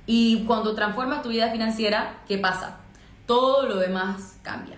Y 0.06 0.44
cuando 0.46 0.76
transformas 0.76 1.22
tu 1.22 1.30
vida 1.30 1.50
financiera, 1.50 2.22
¿qué 2.28 2.38
pasa? 2.38 2.78
Todo 3.26 3.68
lo 3.68 3.78
demás 3.78 4.38
cambia. 4.44 4.78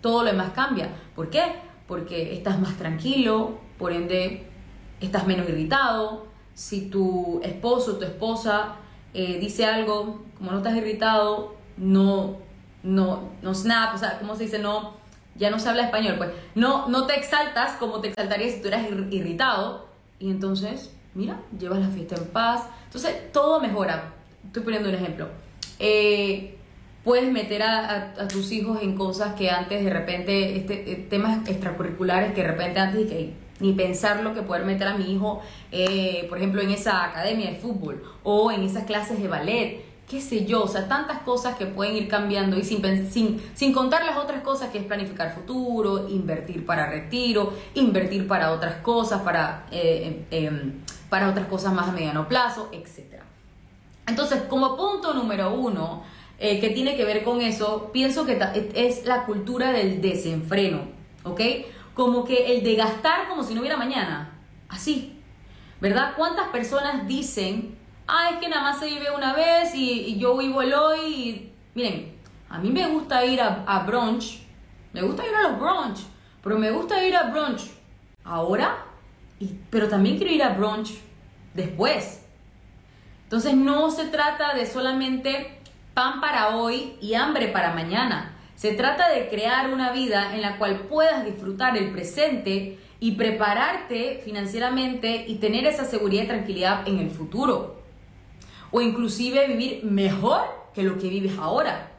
Todo 0.00 0.22
lo 0.22 0.30
demás 0.30 0.52
cambia. 0.54 0.88
¿Por 1.16 1.30
qué? 1.30 1.42
Porque 1.86 2.34
estás 2.34 2.60
más 2.60 2.76
tranquilo, 2.76 3.58
por 3.78 3.92
ende 3.92 4.46
estás 5.00 5.26
menos 5.26 5.48
irritado. 5.48 6.26
Si 6.54 6.88
tu 6.88 7.40
esposo 7.42 7.92
o 7.92 7.96
tu 7.96 8.04
esposa 8.04 8.76
eh, 9.14 9.38
dice 9.40 9.64
algo, 9.64 10.22
como 10.36 10.52
no 10.52 10.58
estás 10.58 10.76
irritado, 10.76 11.56
no, 11.76 12.36
no, 12.82 13.30
no 13.42 13.54
snap, 13.54 13.94
o 13.94 13.98
sea, 13.98 14.18
¿cómo 14.18 14.36
se 14.36 14.44
dice? 14.44 14.58
No, 14.58 14.94
ya 15.34 15.50
no 15.50 15.58
se 15.58 15.68
habla 15.68 15.84
español, 15.84 16.16
pues 16.18 16.30
no, 16.54 16.88
no 16.88 17.06
te 17.06 17.16
exaltas 17.16 17.76
como 17.76 18.00
te 18.00 18.08
exaltaría 18.08 18.50
si 18.50 18.60
tú 18.60 18.68
eras 18.68 18.86
irritado. 19.10 19.87
Y 20.18 20.30
entonces, 20.30 20.90
mira, 21.14 21.40
llevas 21.58 21.80
la 21.80 21.88
fiesta 21.88 22.16
en 22.16 22.26
paz. 22.26 22.64
Entonces, 22.84 23.32
todo 23.32 23.60
mejora. 23.60 24.14
Estoy 24.46 24.62
poniendo 24.62 24.88
un 24.88 24.94
ejemplo, 24.94 25.28
eh, 25.78 26.56
puedes 27.04 27.30
meter 27.30 27.62
a, 27.62 28.28
tus 28.28 28.52
hijos 28.52 28.82
en 28.82 28.94
cosas 28.94 29.34
que 29.34 29.50
antes 29.50 29.84
de 29.84 29.90
repente, 29.90 30.56
este, 30.56 30.92
eh, 30.92 31.06
temas 31.08 31.48
extracurriculares 31.48 32.32
que 32.32 32.42
de 32.42 32.48
repente 32.48 32.80
antes 32.80 33.06
que 33.08 33.34
ni 33.60 33.72
pensarlo 33.72 34.34
que 34.34 34.42
poder 34.42 34.64
meter 34.64 34.86
a 34.86 34.96
mi 34.96 35.12
hijo, 35.12 35.40
eh, 35.72 36.26
por 36.28 36.38
ejemplo, 36.38 36.60
en 36.60 36.70
esa 36.70 37.04
academia 37.04 37.50
de 37.50 37.56
fútbol 37.56 38.02
o 38.22 38.52
en 38.52 38.62
esas 38.62 38.84
clases 38.84 39.20
de 39.20 39.28
ballet, 39.28 39.84
qué 40.08 40.22
sé 40.22 40.46
yo, 40.46 40.64
o 40.64 40.68
sea, 40.68 40.88
tantas 40.88 41.18
cosas 41.20 41.56
que 41.56 41.66
pueden 41.66 41.94
ir 41.94 42.08
cambiando 42.08 42.58
y 42.58 42.64
sin, 42.64 42.82
sin, 43.10 43.42
sin 43.54 43.72
contar 43.74 44.04
las 44.04 44.16
otras 44.16 44.42
cosas 44.42 44.70
que 44.70 44.78
es 44.78 44.84
planificar 44.84 45.34
futuro, 45.34 46.08
invertir 46.08 46.64
para 46.64 46.88
retiro, 46.88 47.52
invertir 47.74 48.26
para 48.26 48.52
otras 48.52 48.76
cosas, 48.76 49.20
para, 49.20 49.66
em, 49.70 50.82
para 51.10 51.28
otras 51.28 51.46
cosas 51.46 51.74
más 51.74 51.88
a 51.88 51.92
mediano 51.92 52.26
plazo, 52.26 52.70
etcétera. 52.72 53.24
Entonces, 54.06 54.42
como 54.48 54.76
punto 54.76 55.12
número 55.12 55.52
uno, 55.52 56.02
eh, 56.38 56.58
que 56.58 56.70
tiene 56.70 56.96
que 56.96 57.04
ver 57.04 57.22
con 57.22 57.42
eso, 57.42 57.90
pienso 57.92 58.24
que 58.24 58.38
es 58.74 59.04
la 59.04 59.26
cultura 59.26 59.72
del 59.72 60.00
desenfreno, 60.00 60.82
¿ok? 61.24 61.40
Como 61.92 62.24
que 62.24 62.56
el 62.56 62.64
de 62.64 62.76
gastar 62.76 63.28
como 63.28 63.44
si 63.44 63.52
no 63.52 63.60
hubiera 63.60 63.76
mañana, 63.76 64.38
así, 64.70 65.20
¿verdad? 65.80 66.14
¿Cuántas 66.16 66.48
personas 66.48 67.06
dicen, 67.06 67.77
ah, 68.08 68.30
es 68.32 68.38
que 68.38 68.48
nada 68.48 68.62
más 68.62 68.80
se 68.80 68.86
vive 68.86 69.10
una 69.14 69.34
vez 69.34 69.74
y, 69.74 70.18
yo 70.18 70.36
vivo 70.36 70.62
el 70.62 70.74
hoy? 70.74 71.52
Miren, 71.74 72.18
a 72.48 72.58
mí 72.58 72.70
me 72.70 72.88
gusta 72.88 73.24
ir 73.24 73.40
a, 73.40 73.84
brunch, 73.86 74.40
me 74.92 75.02
gusta 75.02 75.24
ir 75.26 75.34
a 75.34 75.42
los 75.50 75.58
brunch, 75.58 76.00
pero 76.42 76.58
me 76.58 76.70
gusta 76.70 77.04
ir 77.06 77.14
a 77.14 77.24
brunch 77.24 77.70
ahora, 78.24 78.84
y, 79.38 79.54
pero 79.70 79.88
también 79.88 80.16
quiero 80.16 80.32
ir 80.32 80.42
a 80.42 80.54
brunch 80.54 80.94
después. 81.54 82.24
Entonces 83.24 83.54
no 83.54 83.90
se 83.90 84.06
trata 84.06 84.54
de 84.54 84.64
solamente 84.64 85.60
pan 85.92 86.20
para 86.20 86.56
hoy 86.56 86.94
y 87.00 87.14
hambre 87.14 87.48
para 87.48 87.74
mañana. 87.74 88.34
Se 88.54 88.72
trata 88.72 89.08
de 89.10 89.28
crear 89.28 89.70
una 89.70 89.92
vida 89.92 90.34
en 90.34 90.40
la 90.40 90.56
cual 90.56 90.80
puedas 90.88 91.24
disfrutar 91.24 91.76
el 91.76 91.92
presente 91.92 92.78
y 93.00 93.12
prepararte 93.12 94.20
financieramente 94.24 95.26
y 95.28 95.36
tener 95.36 95.66
esa 95.66 95.84
seguridad 95.84 96.24
y 96.24 96.26
tranquilidad 96.26 96.88
en 96.88 96.98
el 96.98 97.10
futuro. 97.10 97.77
O 98.70 98.80
inclusive 98.80 99.46
vivir 99.46 99.84
mejor 99.84 100.42
que 100.74 100.82
lo 100.82 100.98
que 100.98 101.08
vives 101.08 101.38
ahora. 101.38 101.90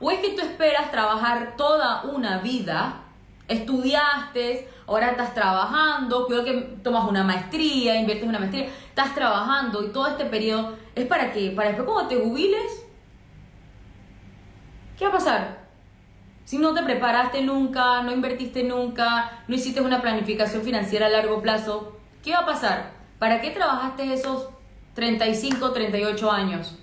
O 0.00 0.10
es 0.10 0.20
que 0.20 0.30
tú 0.30 0.42
esperas 0.42 0.90
trabajar 0.90 1.54
toda 1.56 2.02
una 2.02 2.38
vida 2.38 3.04
estudiaste, 3.48 4.68
ahora 4.86 5.10
estás 5.10 5.34
trabajando, 5.34 6.26
creo 6.26 6.44
que 6.44 6.52
tomas 6.82 7.08
una 7.08 7.24
maestría, 7.24 7.98
inviertes 7.98 8.28
una 8.28 8.38
maestría, 8.38 8.66
estás 8.88 9.14
trabajando 9.14 9.82
y 9.82 9.88
todo 9.88 10.06
este 10.06 10.26
periodo 10.26 10.76
es 10.94 11.06
para 11.06 11.32
qué? 11.32 11.50
Para 11.50 11.68
después 11.68 11.88
cuando 11.88 12.08
te 12.08 12.20
jubiles, 12.20 12.84
¿qué 14.98 15.04
va 15.04 15.10
a 15.10 15.14
pasar? 15.14 15.58
Si 16.44 16.58
no 16.58 16.72
te 16.74 16.82
preparaste 16.82 17.42
nunca, 17.42 18.02
no 18.02 18.12
invertiste 18.12 18.62
nunca, 18.62 19.42
no 19.48 19.54
hiciste 19.54 19.80
una 19.80 20.00
planificación 20.00 20.62
financiera 20.62 21.06
a 21.06 21.10
largo 21.10 21.42
plazo, 21.42 21.96
¿qué 22.22 22.32
va 22.32 22.40
a 22.40 22.46
pasar? 22.46 22.92
¿Para 23.18 23.40
qué 23.40 23.50
trabajaste 23.50 24.12
esos 24.12 24.48
35, 24.98 25.70
38 25.70 26.32
años? 26.32 26.74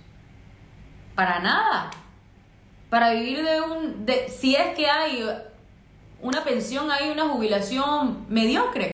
Para 1.15 1.39
nada. 1.39 1.91
Para 2.89 3.11
vivir 3.11 3.43
de 3.43 3.59
un... 3.59 4.05
De, 4.05 4.29
si 4.29 4.55
es 4.55 4.73
que 4.73 4.87
hay 4.87 5.21
una 6.21 6.45
pensión 6.45 6.89
hay 6.91 7.09
una 7.09 7.27
jubilación 7.27 8.25
mediocre. 8.29 8.89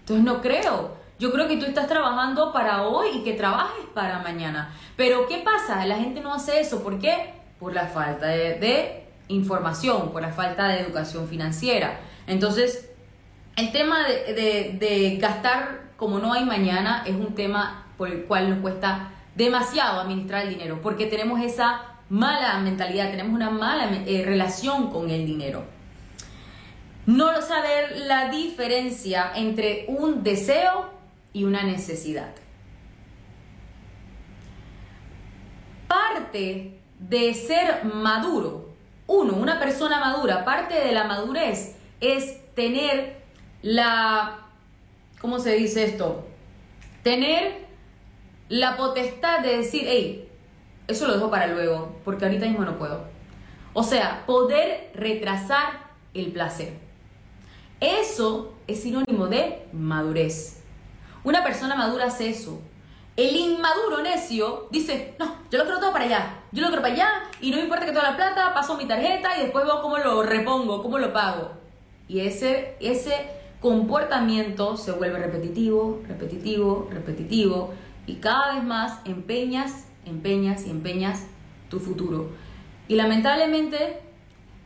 Entonces 0.00 0.26
no 0.26 0.42
creo. 0.42 0.98
Yo 1.18 1.32
creo 1.32 1.48
que 1.48 1.56
tú 1.56 1.64
estás 1.64 1.88
trabajando 1.88 2.52
para 2.52 2.82
hoy 2.82 3.08
y 3.14 3.24
que 3.24 3.32
trabajes 3.32 3.86
para 3.94 4.18
mañana. 4.18 4.74
Pero 4.94 5.26
¿qué 5.26 5.38
pasa? 5.38 5.86
La 5.86 5.96
gente 5.96 6.20
no 6.20 6.34
hace 6.34 6.60
eso. 6.60 6.82
¿Por 6.82 6.98
qué? 6.98 7.32
Por 7.58 7.72
la 7.72 7.86
falta 7.86 8.26
de, 8.26 9.06
información, 9.28 10.12
por 10.12 10.20
la 10.20 10.32
falta 10.32 10.68
de 10.68 10.80
educación 10.80 11.28
financiera. 11.28 11.98
Entonces, 12.26 12.90
el 13.56 13.72
tema 13.72 14.06
de, 14.06 14.76
de, 14.78 15.16
gastar 15.16 15.92
como 15.96 16.18
no 16.18 16.34
hay 16.34 16.44
mañana 16.44 17.04
es 17.06 17.14
un 17.14 17.34
tema 17.34 17.87
por 17.98 18.08
el 18.08 18.24
cual 18.24 18.48
nos 18.48 18.60
cuesta 18.60 19.10
demasiado 19.34 20.00
administrar 20.00 20.44
el 20.44 20.50
dinero, 20.50 20.80
porque 20.82 21.04
tenemos 21.06 21.42
esa 21.42 21.82
mala 22.08 22.58
mentalidad, 22.60 23.10
tenemos 23.10 23.34
una 23.34 23.50
mala 23.50 23.90
eh, 24.06 24.22
relación 24.24 24.88
con 24.90 25.10
el 25.10 25.26
dinero 25.26 25.78
no 27.08 27.40
saber 27.40 28.00
la 28.00 28.28
diferencia 28.28 29.32
entre 29.34 29.86
un 29.88 30.22
deseo 30.22 30.90
y 31.32 31.44
una 31.44 31.62
necesidad. 31.62 32.34
Parte 35.86 36.78
de 36.98 37.32
ser 37.32 37.86
maduro, 37.86 38.74
uno, 39.06 39.36
una 39.36 39.58
persona 39.58 40.00
madura, 40.00 40.44
parte 40.44 40.74
de 40.74 40.92
la 40.92 41.04
madurez 41.04 41.76
es 42.02 42.54
tener 42.54 43.22
la, 43.62 44.40
¿cómo 45.18 45.38
se 45.38 45.54
dice 45.54 45.84
esto? 45.84 46.28
Tener 47.02 47.67
la 48.48 48.76
potestad 48.76 49.40
de 49.40 49.58
decir, 49.58 49.82
hey, 49.86 50.28
eso 50.86 51.06
lo 51.06 51.14
dejo 51.14 51.30
para 51.30 51.48
luego, 51.48 51.96
porque 52.04 52.24
ahorita 52.24 52.46
mismo 52.46 52.64
no 52.64 52.78
puedo. 52.78 53.04
O 53.74 53.82
sea, 53.82 54.24
poder 54.26 54.90
retrasar 54.94 55.88
el 56.14 56.32
placer. 56.32 56.72
Eso 57.80 58.54
es 58.66 58.82
sinónimo 58.82 59.28
de 59.28 59.66
madurez. 59.72 60.62
Una 61.24 61.44
persona 61.44 61.76
madura 61.76 62.06
hace 62.06 62.30
eso. 62.30 62.60
El 63.16 63.36
inmaduro 63.36 64.02
necio 64.02 64.68
dice, 64.70 65.14
no, 65.18 65.26
yo 65.50 65.58
lo 65.58 65.64
quiero 65.64 65.80
todo 65.80 65.92
para 65.92 66.04
allá, 66.04 66.40
yo 66.52 66.62
lo 66.62 66.68
quiero 66.68 66.82
para 66.82 66.94
allá 66.94 67.08
y 67.40 67.50
no 67.50 67.56
me 67.56 67.64
importa 67.64 67.84
que 67.84 67.90
toda 67.90 68.10
la 68.10 68.16
plata, 68.16 68.54
paso 68.54 68.76
mi 68.76 68.86
tarjeta 68.86 69.36
y 69.36 69.42
después 69.42 69.64
veo 69.64 69.82
cómo 69.82 69.98
lo 69.98 70.22
repongo, 70.22 70.82
cómo 70.82 70.98
lo 70.98 71.12
pago. 71.12 71.50
Y 72.06 72.20
ese, 72.20 72.76
ese 72.80 73.28
comportamiento 73.60 74.76
se 74.76 74.92
vuelve 74.92 75.18
repetitivo, 75.18 76.00
repetitivo, 76.06 76.88
repetitivo 76.92 77.74
y 78.08 78.16
cada 78.16 78.54
vez 78.54 78.64
más 78.64 78.98
empeñas, 79.04 79.84
empeñas 80.04 80.66
y 80.66 80.70
empeñas 80.70 81.26
tu 81.68 81.78
futuro. 81.78 82.30
Y 82.88 82.96
lamentablemente 82.96 84.08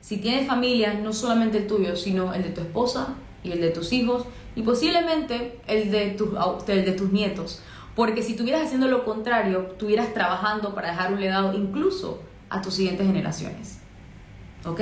si 0.02 0.16
tienes 0.16 0.49
familia, 0.49 0.94
no 0.94 1.12
solamente 1.12 1.58
el 1.58 1.68
tuyo, 1.68 1.94
sino 1.94 2.34
el 2.34 2.42
de 2.42 2.50
tu 2.50 2.61
esposa 2.61 3.14
y 3.44 3.52
el 3.52 3.61
de 3.61 3.70
tus 3.70 3.92
hijos 3.92 4.26
y 4.56 4.62
posiblemente 4.62 5.61
el 5.68 5.92
de 5.92 6.11
tus, 6.11 6.30
el 6.66 6.84
de 6.84 6.92
tus 6.92 7.12
nietos. 7.12 7.62
Porque 7.94 8.22
si 8.22 8.32
estuvieras 8.32 8.62
haciendo 8.62 8.88
lo 8.88 9.04
contrario, 9.04 9.68
estuvieras 9.70 10.12
trabajando 10.12 10.75
para 10.75 10.90
dejar 10.90 11.12
un 11.12 11.20
legado 11.20 11.54
incluso 11.54 12.20
a 12.50 12.61
tus 12.61 12.75
siguientes 12.75 13.06
generaciones. 13.06 13.78
¿Ok? 14.66 14.80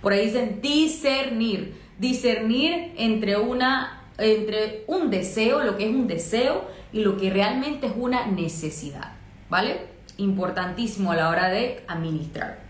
Por 0.00 0.14
ahí 0.14 0.26
dicen 0.26 0.60
discernir. 0.62 1.76
Discernir 1.98 2.94
entre, 2.96 3.36
una, 3.36 4.06
entre 4.16 4.84
un 4.86 5.10
deseo, 5.10 5.62
lo 5.64 5.76
que 5.76 5.84
es 5.84 5.94
un 5.94 6.06
deseo, 6.06 6.64
y 6.92 7.02
lo 7.02 7.16
que 7.16 7.30
realmente 7.30 7.86
es 7.86 7.92
una 7.96 8.26
necesidad. 8.26 9.12
¿Vale? 9.48 9.86
Importantísimo 10.18 11.12
a 11.12 11.16
la 11.16 11.28
hora 11.28 11.48
de 11.48 11.84
administrar. 11.88 12.60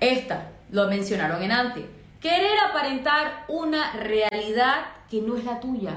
Esta 0.00 0.50
lo 0.70 0.88
mencionaron 0.88 1.42
en 1.42 1.52
antes. 1.52 1.84
Querer 2.20 2.58
aparentar 2.70 3.44
una 3.48 3.92
realidad 3.92 4.86
que 5.10 5.20
no 5.20 5.36
es 5.36 5.44
la 5.44 5.60
tuya. 5.60 5.94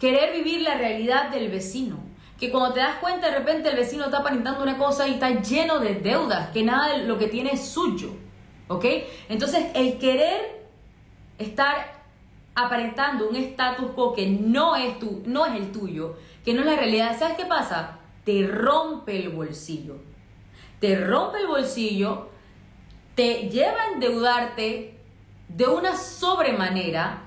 Querer 0.00 0.32
vivir 0.32 0.62
la 0.62 0.74
realidad 0.74 1.30
del 1.30 1.50
vecino. 1.50 1.98
Que 2.38 2.50
cuando 2.50 2.74
te 2.74 2.80
das 2.80 2.96
cuenta 2.96 3.30
de 3.30 3.38
repente 3.38 3.68
el 3.68 3.76
vecino 3.76 4.06
está 4.06 4.18
aparentando 4.18 4.62
una 4.62 4.76
cosa 4.76 5.06
y 5.06 5.14
está 5.14 5.30
lleno 5.30 5.78
de 5.78 5.94
deudas, 5.94 6.48
que 6.50 6.62
nada 6.62 6.96
de 6.96 7.04
lo 7.04 7.18
que 7.18 7.28
tiene 7.28 7.50
es 7.52 7.66
suyo. 7.66 8.10
¿Ok? 8.68 8.84
Entonces 9.28 9.66
el 9.74 9.98
querer 9.98 10.66
estar 11.38 11.93
aparentando 12.54 13.28
un 13.28 13.36
status 13.36 13.92
quo 13.94 14.14
que 14.14 14.26
no 14.26 14.76
es, 14.76 14.94
no 15.26 15.46
es 15.46 15.54
el 15.54 15.72
tuyo, 15.72 16.16
que 16.44 16.54
no 16.54 16.60
es 16.60 16.66
la 16.66 16.76
realidad, 16.76 17.18
¿sabes 17.18 17.36
qué 17.36 17.46
pasa? 17.46 17.98
Te 18.24 18.46
rompe 18.46 19.16
el 19.16 19.30
bolsillo. 19.30 19.96
Te 20.80 20.96
rompe 20.96 21.38
el 21.38 21.46
bolsillo, 21.46 22.28
te 23.14 23.48
lleva 23.48 23.80
a 23.82 23.92
endeudarte 23.94 24.98
de 25.48 25.66
una 25.66 25.96
sobremanera 25.96 27.22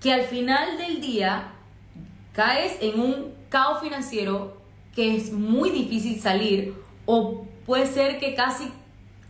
que 0.00 0.12
al 0.12 0.22
final 0.22 0.78
del 0.78 1.00
día 1.00 1.52
caes 2.32 2.76
en 2.80 3.00
un 3.00 3.34
caos 3.48 3.80
financiero 3.80 4.58
que 4.94 5.16
es 5.16 5.32
muy 5.32 5.70
difícil 5.70 6.20
salir 6.20 6.74
o 7.06 7.46
puede 7.66 7.86
ser 7.86 8.18
que 8.18 8.34
casi 8.34 8.70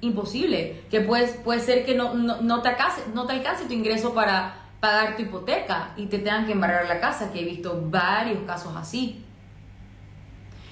imposible, 0.01 0.83
que 0.91 1.01
puede, 1.01 1.27
puede 1.41 1.61
ser 1.61 1.85
que 1.85 1.95
no, 1.95 2.15
no, 2.15 2.63
te 2.63 2.69
alcance, 2.69 3.03
no 3.15 3.27
te 3.27 3.33
alcance 3.35 3.67
tu 3.67 3.73
ingreso 3.73 4.15
para 4.15 4.68
pagar 4.81 5.17
tu 5.17 5.23
hipoteca 5.23 5.93
y 5.97 6.07
te 6.07 6.19
tengan 6.19 6.47
que 6.47 6.53
embarrar 6.53 6.87
la 6.87 7.01
casa, 7.01 7.33
que 7.33 7.41
he 7.41 7.45
visto 7.45 7.81
varios 7.91 8.39
casos 8.47 8.75
así. 8.77 9.25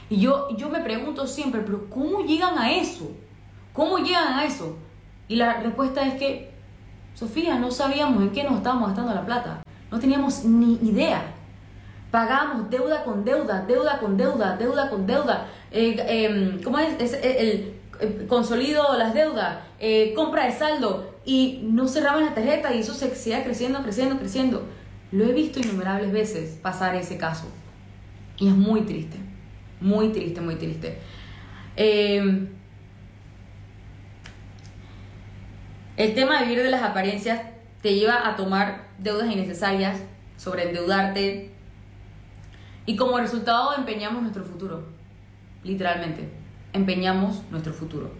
Y 0.09 0.21
yo, 0.21 0.49
yo 0.57 0.69
me 0.69 0.81
pregunto 0.81 1.27
siempre, 1.27 1.63
pero 1.63 1.91
¿cómo 1.91 2.21
llegan 2.21 2.59
a 2.59 2.73
eso? 2.73 3.11
¿Cómo 3.73 3.99
llegan 3.99 4.35
a 4.35 4.45
eso? 4.45 4.77
Y 5.29 5.37
la 5.37 5.55
respuesta 5.61 6.07
es 6.07 6.15
que 6.15 6.57
Sofía, 7.17 7.59
no 7.59 7.71
sabíamos 7.71 8.23
en 8.23 8.31
qué 8.31 8.45
nos 8.45 8.59
estábamos 8.59 8.89
gastando 8.89 9.15
la 9.15 9.25
plata. 9.25 9.63
No 9.91 9.99
teníamos 9.99 10.45
ni 10.45 10.75
idea. 10.87 11.23
Pagamos 12.11 12.69
deuda 12.69 13.05
con 13.05 13.25
deuda, 13.25 13.65
deuda 13.67 13.99
con 13.99 14.19
deuda, 14.19 14.57
deuda 14.59 14.91
con 14.91 15.07
deuda. 15.07 15.47
Eh, 15.71 15.97
em, 16.07 16.63
¿Cómo 16.63 16.79
es? 16.79 17.15
el, 17.15 18.27
consolido 18.29 18.99
las 18.99 19.15
deudas, 19.15 19.61
eh, 19.79 20.13
compra 20.15 20.45
de 20.45 20.53
saldo 20.53 21.16
y 21.27 21.61
no 21.65 21.89
cerraban 21.89 22.25
la 22.25 22.35
tarjeta 22.35 22.73
y 22.73 22.79
eso 22.81 22.95
se 22.95 23.15
seguía 23.15 23.45
creciendo, 23.45 23.83
creciendo, 23.83 24.19
creciendo. 24.19 24.67
Lo 25.13 25.25
he 25.25 25.33
visto 25.33 25.61
innumerables 25.61 26.13
veces 26.13 26.59
pasar 26.63 26.95
ese 26.95 27.19
caso. 27.19 27.49
Y 28.39 28.49
es 28.49 28.55
muy 28.55 28.83
triste, 28.83 29.19
muy 29.81 30.09
triste, 30.13 30.41
muy 30.41 30.55
triste. 30.55 30.99
Eh, 31.77 32.49
El 35.97 36.15
tema 36.15 36.39
de 36.39 36.47
vivir 36.47 36.63
de 36.63 36.71
las 36.71 36.83
apariencias 36.83 37.41
te 37.81 37.95
lleva 37.95 38.29
a 38.29 38.37
tomar 38.37 38.89
deudas 38.99 39.31
innecesarias, 39.31 39.99
sobreendeudarte 40.37 41.51
y 42.85 42.97
como 42.97 43.19
resultado 43.19 43.75
empeñamos 43.75 44.21
nuestro 44.21 44.45
futuro, 44.45 44.87
literalmente, 45.65 46.29
empeñamos 46.75 47.43
nuestro 47.51 47.73
futuro. 47.73 48.11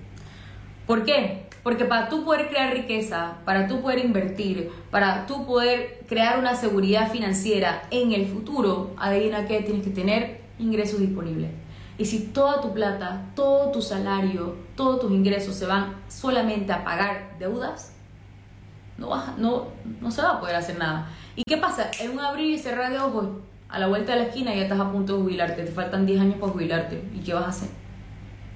¿Por 0.87 1.05
qué? 1.05 1.46
Porque 1.67 1.85
para 1.85 2.09
tú 2.09 2.25
poder 2.25 2.49
crear 2.49 2.73
riqueza, 2.73 3.39
para 3.45 3.67
tú 3.67 3.83
poder 3.83 3.99
invertir, 3.99 4.71
para 4.93 5.27
tú 5.27 5.45
poder 5.45 6.05
crear 6.07 6.39
una 6.39 6.55
seguridad 6.55 7.11
financiera 7.11 7.89
en 7.91 8.13
el 8.13 8.29
futuro, 8.29 8.95
adivina 8.97 9.49
qué, 9.49 9.63
tienes 9.63 9.83
que 9.83 9.91
tener 9.91 10.43
ingresos 10.61 11.01
disponibles. 11.01 11.51
Y 11.99 12.05
si 12.05 12.29
toda 12.29 12.61
tu 12.61 12.73
plata, 12.73 13.33
todo 13.35 13.73
tu 13.73 13.83
salario, 13.83 14.55
todos 14.77 15.01
tus 15.01 15.11
ingresos 15.11 15.57
se 15.57 15.67
van 15.67 15.97
solamente 16.07 16.73
a 16.73 16.85
pagar 16.85 17.35
deudas, 17.41 17.97
no, 18.97 19.11
no, 19.37 19.67
no 20.01 20.11
se 20.13 20.23
va 20.23 20.35
a 20.35 20.41
poder 20.41 20.55
hacer 20.55 20.79
nada. 20.79 21.11
¿Y 21.35 21.43
qué 21.43 21.57
pasa? 21.57 21.91
En 21.99 22.13
un 22.13 22.21
abrir 22.21 22.49
y 22.49 22.61
cerrar 22.61 22.93
de 22.93 23.01
ojos, 23.01 23.27
a 23.69 23.81
la 23.81 23.89
vuelta 23.89 24.13
de 24.13 24.21
la 24.21 24.27
esquina 24.27 24.55
ya 24.55 24.63
estás 24.63 24.79
a 24.79 24.93
punto 24.93 25.17
de 25.17 25.23
jubilarte, 25.25 25.65
te 25.65 25.73
faltan 25.73 26.07
10 26.07 26.21
años 26.21 26.37
para 26.37 26.53
jubilarte. 26.53 27.03
¿Y 27.13 27.19
qué 27.25 27.35
vas 27.35 27.47
a 27.47 27.49
hacer? 27.49 27.71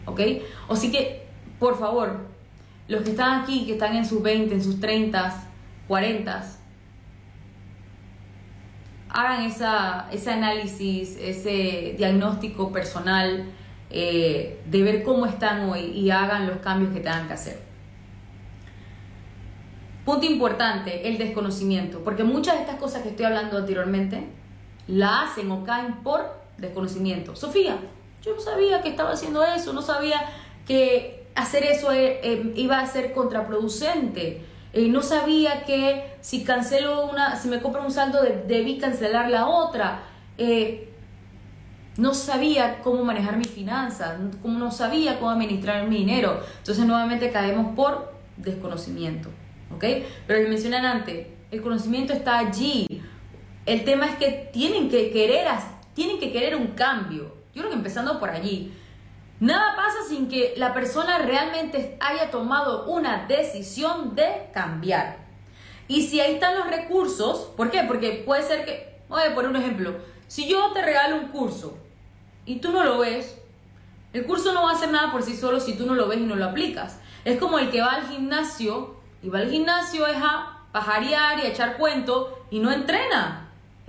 ¿Ok? 0.07 0.21
O 0.69 0.81
que, 0.81 1.27
por 1.59 1.77
favor, 1.77 2.31
los 2.91 3.03
que 3.03 3.11
están 3.11 3.43
aquí, 3.43 3.67
que 3.67 3.75
están 3.75 3.95
en 3.95 4.05
sus 4.05 4.21
20, 4.21 4.53
en 4.53 4.63
sus 4.63 4.81
30, 4.81 5.45
40, 5.87 6.45
hagan 9.11 9.45
ese 9.45 10.31
análisis, 10.31 11.17
ese 11.17 11.95
diagnóstico 11.97 12.73
personal 12.73 13.45
eh, 13.91 14.61
de 14.67 14.83
ver 14.83 15.05
cómo 15.05 15.27
están 15.27 15.71
hoy 15.71 15.83
y 15.83 16.11
hagan 16.11 16.49
los 16.49 16.59
cambios 16.59 16.93
que 16.93 16.99
tengan 16.99 17.29
que 17.29 17.35
hacer. 17.35 17.61
Punto 20.05 20.27
importante, 20.27 21.09
el 21.09 21.17
desconocimiento, 21.17 22.03
porque 22.03 22.25
muchas 22.25 22.57
de 22.57 22.63
estas 22.63 22.77
cosas 22.77 23.03
que 23.03 23.11
estoy 23.11 23.27
hablando 23.27 23.57
anteriormente 23.57 24.27
la 24.89 25.23
hacen 25.23 25.49
o 25.53 25.63
caen 25.63 26.03
por 26.03 26.41
desconocimiento. 26.59 27.37
Sofía, 27.37 27.79
yo 28.21 28.35
no 28.35 28.41
sabía 28.41 28.83
que 28.83 28.89
estaba 28.89 29.13
haciendo 29.13 29.45
eso, 29.45 29.73
no 29.73 29.81
sabía 29.81 30.21
que 30.67 31.20
hacer 31.43 31.65
eso 31.65 31.93
eh, 31.93 32.21
eh, 32.23 32.53
iba 32.57 32.79
a 32.79 32.87
ser 32.87 33.13
contraproducente. 33.13 34.45
Eh, 34.73 34.89
no 34.89 35.03
sabía 35.03 35.65
que 35.65 36.15
si 36.21 36.45
cancelo 36.45 37.07
una, 37.07 37.37
si 37.37 37.49
me 37.49 37.61
compro 37.61 37.85
un 37.85 37.91
saldo 37.91 38.21
debí 38.47 38.79
cancelar 38.79 39.31
la 39.31 39.47
otra. 39.47 40.05
No 41.97 42.15
sabía 42.15 42.81
cómo 42.81 43.05
manejar 43.05 43.37
mis 43.37 43.51
finanzas, 43.51 44.19
como 44.41 44.59
no 44.59 44.71
sabía 44.71 45.19
cómo 45.19 45.31
administrar 45.33 45.87
mi 45.87 45.99
dinero. 45.99 46.41
Entonces 46.59 46.87
nuevamente 46.87 47.31
caemos 47.31 47.75
por 47.75 48.15
desconocimiento. 48.39 49.29
¿Ok? 49.75 49.85
Pero 50.27 50.41
les 50.41 50.49
mencionan 50.49 50.85
antes, 50.85 51.27
el 51.51 51.61
conocimiento 51.61 52.13
está 52.13 52.39
allí. 52.39 52.87
El 53.67 53.85
tema 53.85 54.07
es 54.07 54.17
que 54.17 54.51
tienen 54.53 54.89
que 54.89 55.11
querer, 55.11 55.47
tienen 55.95 56.19
que 56.19 56.33
querer 56.33 56.57
un 56.57 56.69
cambio. 56.69 57.37
Yo 57.55 57.63
creo 57.63 57.71
que 57.71 57.77
empezando 57.77 58.19
por 58.19 58.31
allí. 58.31 58.73
Nada 59.41 59.75
pasa 59.75 60.07
sin 60.07 60.29
que 60.29 60.53
la 60.59 60.75
persona 60.75 61.19
realmente 61.19 61.97
haya 61.99 62.31
tomado 62.31 62.85
una 62.85 63.25
decisión 63.27 64.15
de 64.15 64.51
cambiar. 64.53 65.17
Y 65.89 66.03
si 66.03 66.21
ahí 66.21 66.35
están 66.35 66.59
los 66.59 66.69
recursos, 66.69 67.51
¿por 67.57 67.71
qué? 67.71 67.85
Porque 67.89 68.23
puede 68.27 68.43
ser 68.43 68.67
que, 68.67 69.01
voy 69.09 69.23
a 69.23 69.35
poner 69.35 69.51
un 69.51 69.57
ejemplo, 69.57 69.95
si 70.29 70.47
yo 70.47 70.71
te 70.73 70.83
regalo 70.83 71.17
un 71.17 71.29
curso 71.29 71.79
y 72.45 72.57
tú 72.57 72.71
no 72.71 72.85
lo 72.85 72.99
ves, 72.99 73.39
el 74.13 74.27
curso 74.27 74.53
no 74.53 74.65
va 74.65 74.73
a 74.73 74.75
hacer 74.75 74.91
nada 74.91 75.11
por 75.11 75.23
sí 75.23 75.35
solo 75.35 75.59
si 75.59 75.73
tú 75.75 75.87
no 75.87 75.95
lo 75.95 76.07
ves 76.07 76.19
y 76.19 76.25
no 76.25 76.37
lo 76.37 76.45
aplicas. 76.45 76.99
Es 77.25 77.39
como 77.39 77.59
el 77.59 77.71
que 77.71 77.81
va 77.81 77.93
al 77.93 78.09
gimnasio 78.09 78.97
y 79.23 79.31
va 79.31 79.39
al 79.39 79.51
gimnasio 79.51 80.07
es 80.07 80.19
a 80.19 80.67
pajarear 80.71 81.39
y 81.39 81.43
a 81.43 81.49
echar 81.49 81.79
cuento 81.79 82.45
y 82.51 82.59
no 82.59 82.71
entrena 82.71 83.40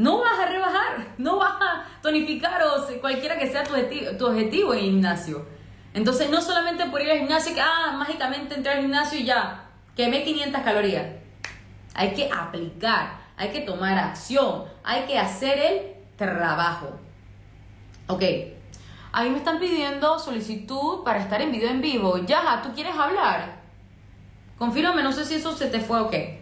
no 0.01 0.19
vas 0.19 0.39
a 0.39 0.47
rebajar, 0.47 1.13
no 1.19 1.37
vas 1.37 1.53
a 1.61 1.85
tonificar 2.01 2.59
o 2.63 2.99
cualquiera 2.99 3.37
que 3.37 3.47
sea 3.47 3.63
tu 3.63 3.73
objetivo, 3.73 4.11
tu 4.17 4.25
objetivo 4.25 4.73
en 4.73 4.79
el 4.79 4.85
gimnasio. 4.85 5.45
Entonces, 5.93 6.31
no 6.31 6.41
solamente 6.41 6.85
por 6.87 7.01
ir 7.01 7.11
al 7.11 7.19
gimnasio, 7.19 7.53
que 7.53 7.61
ah, 7.61 7.93
mágicamente 7.95 8.55
entrar 8.55 8.77
al 8.77 8.81
gimnasio 8.81 9.19
y 9.19 9.25
ya, 9.25 9.69
quemé 9.95 10.23
500 10.23 10.61
calorías. 10.61 11.05
Hay 11.93 12.13
que 12.15 12.31
aplicar, 12.31 13.19
hay 13.37 13.49
que 13.49 13.61
tomar 13.61 13.95
acción, 13.99 14.63
hay 14.83 15.03
que 15.03 15.19
hacer 15.19 15.59
el 15.59 15.81
trabajo. 16.17 16.99
Ok, 18.07 18.23
ahí 19.11 19.29
me 19.29 19.37
están 19.37 19.59
pidiendo 19.59 20.17
solicitud 20.17 21.03
para 21.03 21.19
estar 21.19 21.41
en 21.41 21.51
video 21.51 21.69
en 21.69 21.81
vivo. 21.81 22.17
Ya, 22.25 22.59
¿tú 22.63 22.73
quieres 22.73 22.95
hablar? 22.95 23.61
Confírame, 24.57 25.03
no 25.03 25.11
sé 25.11 25.25
si 25.25 25.35
eso 25.35 25.55
se 25.55 25.67
te 25.67 25.79
fue 25.79 25.99
o 25.99 26.09
qué. 26.09 26.40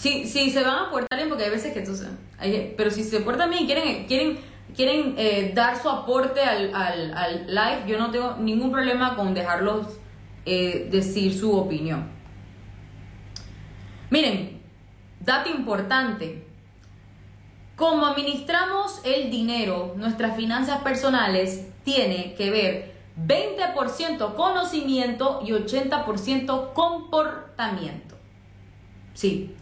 Sí, 0.00 0.26
sí, 0.26 0.50
se 0.50 0.62
van 0.62 0.86
a 0.86 0.90
portar 0.90 1.18
bien 1.18 1.28
porque 1.28 1.44
hay 1.44 1.50
veces 1.50 1.74
que 1.74 1.80
entonces, 1.80 2.08
pero 2.74 2.90
si 2.90 3.04
se 3.04 3.20
portan 3.20 3.50
bien 3.50 3.64
y 3.64 3.66
quieren, 3.66 4.06
quieren, 4.06 4.38
quieren 4.74 5.14
eh, 5.18 5.52
dar 5.54 5.76
su 5.76 5.90
aporte 5.90 6.40
al, 6.40 6.74
al, 6.74 7.46
live, 7.46 7.84
yo 7.86 7.98
no 7.98 8.10
tengo 8.10 8.36
ningún 8.36 8.72
problema 8.72 9.14
con 9.14 9.34
dejarlos 9.34 9.88
eh, 10.46 10.88
decir 10.90 11.38
su 11.38 11.54
opinión. 11.54 12.08
Miren, 14.08 14.62
dato 15.20 15.50
importante. 15.50 16.46
Cómo 17.76 18.06
administramos 18.06 19.02
el 19.04 19.30
dinero, 19.30 19.92
nuestras 19.98 20.34
finanzas 20.34 20.80
personales, 20.80 21.66
tiene 21.84 22.32
que 22.36 22.50
ver 22.50 22.94
20% 23.26 24.34
conocimiento 24.34 25.42
y 25.44 25.50
80% 25.50 26.72
comportamiento. 26.72 28.16
Sí. 29.12 29.54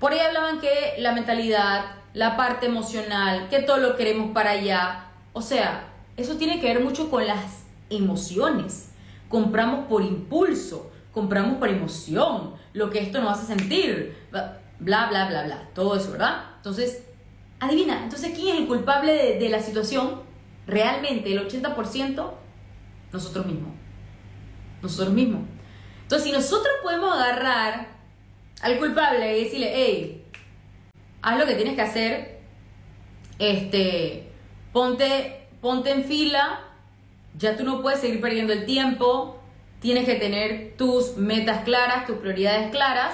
Por 0.00 0.12
ahí 0.12 0.20
hablaban 0.20 0.60
que 0.60 0.94
la 0.98 1.12
mentalidad, 1.12 1.96
la 2.12 2.36
parte 2.36 2.66
emocional, 2.66 3.48
que 3.48 3.60
todo 3.60 3.78
lo 3.78 3.96
queremos 3.96 4.32
para 4.32 4.50
allá. 4.50 5.06
O 5.32 5.42
sea, 5.42 5.88
eso 6.16 6.36
tiene 6.36 6.60
que 6.60 6.72
ver 6.72 6.82
mucho 6.82 7.10
con 7.10 7.26
las 7.26 7.64
emociones. 7.90 8.90
Compramos 9.28 9.86
por 9.86 10.02
impulso, 10.02 10.90
compramos 11.12 11.58
por 11.58 11.68
emoción, 11.68 12.54
lo 12.72 12.90
que 12.90 13.00
esto 13.00 13.20
nos 13.20 13.38
hace 13.38 13.46
sentir, 13.46 14.16
bla, 14.30 14.60
bla, 14.78 15.26
bla, 15.26 15.44
bla, 15.44 15.68
todo 15.74 15.96
eso, 15.96 16.12
¿verdad? 16.12 16.44
Entonces, 16.56 17.04
adivina, 17.60 18.02
entonces, 18.02 18.32
¿quién 18.34 18.54
es 18.54 18.60
el 18.62 18.66
culpable 18.66 19.12
de, 19.12 19.38
de 19.38 19.48
la 19.48 19.60
situación? 19.60 20.22
Realmente, 20.66 21.32
el 21.32 21.48
80%, 21.48 22.32
nosotros 23.12 23.46
mismos. 23.46 23.70
Nosotros 24.82 25.14
mismos. 25.14 25.42
Entonces, 26.02 26.28
si 26.28 26.32
nosotros 26.32 26.72
podemos 26.82 27.14
agarrar 27.14 27.93
al 28.64 28.78
culpable 28.78 29.38
y 29.38 29.44
decirle, 29.44 29.72
hey, 29.74 30.24
haz 31.20 31.38
lo 31.38 31.44
que 31.44 31.54
tienes 31.54 31.74
que 31.74 31.82
hacer, 31.82 32.40
este, 33.38 34.26
ponte, 34.72 35.48
ponte 35.60 35.90
en 35.90 36.04
fila, 36.04 36.60
ya 37.36 37.58
tú 37.58 37.64
no 37.64 37.82
puedes 37.82 38.00
seguir 38.00 38.22
perdiendo 38.22 38.54
el 38.54 38.64
tiempo, 38.64 39.38
tienes 39.80 40.06
que 40.06 40.14
tener 40.14 40.78
tus 40.78 41.18
metas 41.18 41.62
claras, 41.64 42.06
tus 42.06 42.16
prioridades 42.16 42.70
claras, 42.70 43.12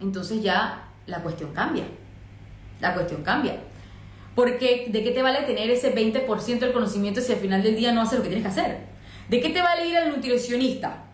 entonces 0.00 0.42
ya 0.42 0.88
la 1.06 1.22
cuestión 1.22 1.52
cambia. 1.52 1.84
La 2.80 2.94
cuestión 2.94 3.22
cambia. 3.22 3.60
Porque 4.34 4.86
¿de 4.88 5.04
qué 5.04 5.10
te 5.10 5.20
vale 5.20 5.42
tener 5.42 5.68
ese 5.68 5.94
20% 5.94 6.58
del 6.58 6.72
conocimiento 6.72 7.20
si 7.20 7.34
al 7.34 7.38
final 7.38 7.62
del 7.62 7.76
día 7.76 7.92
no 7.92 8.00
haces 8.00 8.16
lo 8.16 8.22
que 8.22 8.30
tienes 8.30 8.46
que 8.46 8.60
hacer? 8.60 8.78
¿De 9.28 9.42
qué 9.42 9.50
te 9.50 9.60
vale 9.60 9.86
ir 9.88 9.98
al 9.98 10.08
nutricionista 10.08 11.04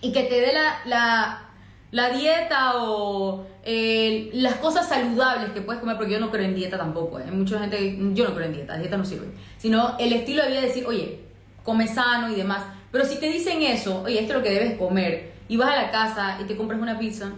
y 0.00 0.12
que 0.12 0.22
te 0.22 0.40
dé 0.40 0.52
la, 0.52 0.78
la, 0.84 1.47
dieta 1.90 2.72
o 2.76 3.46
eh, 3.64 4.30
las 4.34 4.56
cosas 4.56 4.88
saludables 4.88 5.50
que 5.50 5.60
puedes 5.60 5.80
comer? 5.80 5.96
Porque 5.96 6.12
yo 6.12 6.20
no 6.20 6.30
creo 6.30 6.44
en 6.44 6.54
dieta 6.54 6.76
tampoco. 6.76 7.18
¿eh? 7.18 7.30
Mucha 7.30 7.58
gente, 7.60 7.96
yo 8.14 8.28
no 8.28 8.34
creo 8.34 8.46
en 8.46 8.52
dieta, 8.52 8.76
dieta 8.76 8.96
no 8.96 9.04
sirve. 9.04 9.28
Sino 9.56 9.96
el 9.98 10.12
estilo 10.12 10.42
de 10.42 10.50
vida 10.50 10.60
de 10.60 10.66
decir, 10.68 10.86
oye, 10.86 11.20
come 11.62 11.86
sano 11.86 12.30
y 12.30 12.34
demás. 12.34 12.64
Pero 12.90 13.04
si 13.04 13.18
te 13.18 13.30
dicen 13.30 13.62
eso, 13.62 14.02
oye, 14.02 14.20
esto 14.20 14.32
es 14.32 14.38
lo 14.38 14.44
que 14.44 14.50
debes 14.50 14.78
comer, 14.78 15.32
y 15.48 15.56
vas 15.56 15.70
a 15.70 15.82
la 15.82 15.90
casa 15.90 16.38
y 16.40 16.44
te 16.44 16.56
compras 16.56 16.80
una 16.80 16.98
pizza, 16.98 17.32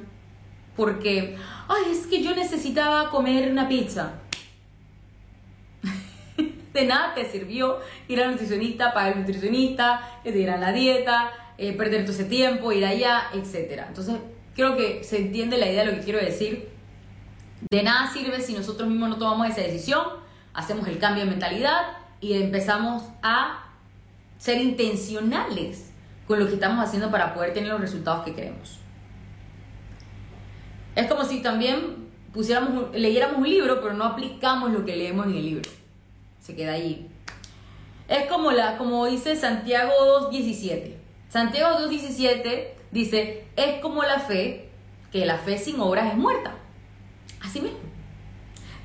porque, 0.76 1.36
ay, 1.68 1.92
es 1.92 2.06
que 2.06 2.22
yo 2.22 2.34
necesitaba 2.34 3.10
comer 3.10 3.50
una 3.50 3.68
pizza. 3.68 4.14
de 6.72 6.86
nada 6.86 7.14
te 7.14 7.24
sirvió 7.24 7.78
ir 8.08 8.22
al 8.22 8.32
nutricionista, 8.32 8.92
pagar 8.92 9.12
el 9.12 9.20
nutricionista, 9.20 10.20
que 10.22 10.32
te 10.32 10.38
dieran 10.38 10.60
la 10.60 10.72
dieta, 10.72 11.32
eh, 11.58 11.72
perder 11.72 12.02
todo 12.02 12.12
ese 12.12 12.24
tiempo, 12.24 12.72
ir 12.72 12.84
allá, 12.84 13.24
etc. 13.34 13.84
Entonces, 13.88 14.16
creo 14.60 14.76
que 14.76 15.02
se 15.04 15.16
entiende 15.16 15.56
la 15.56 15.70
idea 15.70 15.84
de 15.86 15.92
lo 15.92 15.98
que 15.98 16.04
quiero 16.04 16.18
decir. 16.18 16.68
De 17.70 17.82
nada 17.82 18.12
sirve 18.12 18.42
si 18.42 18.52
nosotros 18.52 18.88
mismos 18.88 19.08
no 19.08 19.16
tomamos 19.16 19.48
esa 19.48 19.62
decisión, 19.62 20.02
hacemos 20.52 20.86
el 20.86 20.98
cambio 20.98 21.24
de 21.24 21.30
mentalidad 21.30 21.96
y 22.20 22.34
empezamos 22.34 23.04
a 23.22 23.70
ser 24.36 24.60
intencionales 24.60 25.92
con 26.26 26.38
lo 26.38 26.46
que 26.46 26.54
estamos 26.54 26.84
haciendo 26.84 27.10
para 27.10 27.32
poder 27.32 27.54
tener 27.54 27.70
los 27.70 27.80
resultados 27.80 28.22
que 28.24 28.34
queremos. 28.34 28.78
Es 30.94 31.06
como 31.06 31.24
si 31.24 31.40
también 31.40 32.10
pusiéramos, 32.34 32.94
leyéramos 32.94 33.38
un 33.38 33.48
libro, 33.48 33.80
pero 33.80 33.94
no 33.94 34.04
aplicamos 34.04 34.70
lo 34.70 34.84
que 34.84 34.94
leemos 34.94 35.26
en 35.26 35.36
el 35.36 35.44
libro. 35.44 35.70
Se 36.38 36.54
queda 36.54 36.74
allí. 36.74 37.06
Es 38.08 38.26
como, 38.26 38.52
la, 38.52 38.76
como 38.76 39.06
dice 39.06 39.36
Santiago 39.36 39.92
2.17. 40.30 40.96
Santiago 41.30 41.78
2.17 41.78 42.79
dice, 42.90 43.46
es 43.56 43.80
como 43.80 44.02
la 44.02 44.20
fe, 44.20 44.70
que 45.12 45.26
la 45.26 45.38
fe 45.38 45.58
sin 45.58 45.80
obras 45.80 46.08
es 46.08 46.16
muerta. 46.16 46.54
Así 47.40 47.60
mismo. 47.60 47.78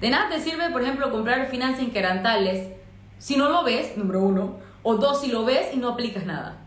De 0.01 0.09
nada 0.09 0.29
te 0.29 0.39
sirve, 0.39 0.69
por 0.69 0.81
ejemplo, 0.81 1.11
comprar 1.11 1.47
finanzas 1.49 1.81
inquebrantables 1.81 2.75
si 3.17 3.37
no 3.37 3.49
lo 3.49 3.63
ves, 3.63 3.97
número 3.97 4.21
uno, 4.21 4.57
o 4.83 4.95
dos, 4.97 5.21
si 5.21 5.31
lo 5.31 5.45
ves 5.45 5.73
y 5.73 5.77
no 5.77 5.89
aplicas 5.89 6.25
nada. 6.25 6.57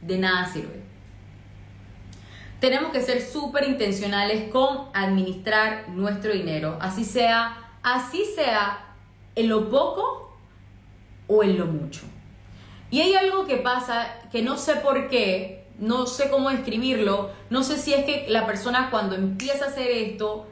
De 0.00 0.18
nada 0.18 0.46
sirve. 0.46 0.82
Tenemos 2.60 2.92
que 2.92 3.02
ser 3.02 3.20
súper 3.20 3.68
intencionales 3.68 4.50
con 4.50 4.88
administrar 4.94 5.88
nuestro 5.90 6.32
dinero. 6.32 6.78
Así 6.80 7.04
sea, 7.04 7.76
así 7.82 8.24
sea 8.34 8.94
en 9.34 9.48
lo 9.48 9.70
poco 9.70 10.34
o 11.26 11.42
en 11.42 11.58
lo 11.58 11.66
mucho. 11.66 12.02
Y 12.90 13.00
hay 13.00 13.14
algo 13.14 13.46
que 13.46 13.56
pasa 13.56 14.06
que 14.30 14.42
no 14.42 14.56
sé 14.56 14.76
por 14.76 15.08
qué, 15.08 15.63
no 15.78 16.06
sé 16.06 16.30
cómo 16.30 16.50
escribirlo, 16.50 17.30
no 17.50 17.62
sé 17.62 17.78
si 17.78 17.94
es 17.94 18.04
que 18.04 18.26
la 18.28 18.46
persona 18.46 18.90
cuando 18.90 19.14
empieza 19.14 19.66
a 19.66 19.68
hacer 19.68 19.90
esto, 19.90 20.46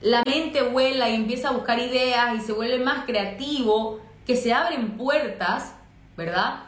la 0.00 0.22
mente 0.26 0.62
vuela 0.62 1.08
y 1.10 1.14
empieza 1.14 1.48
a 1.48 1.52
buscar 1.52 1.78
ideas 1.78 2.36
y 2.36 2.40
se 2.40 2.52
vuelve 2.52 2.78
más 2.78 3.04
creativo, 3.06 4.00
que 4.26 4.36
se 4.36 4.52
abren 4.52 4.96
puertas 4.96 5.76
¿verdad? 6.16 6.60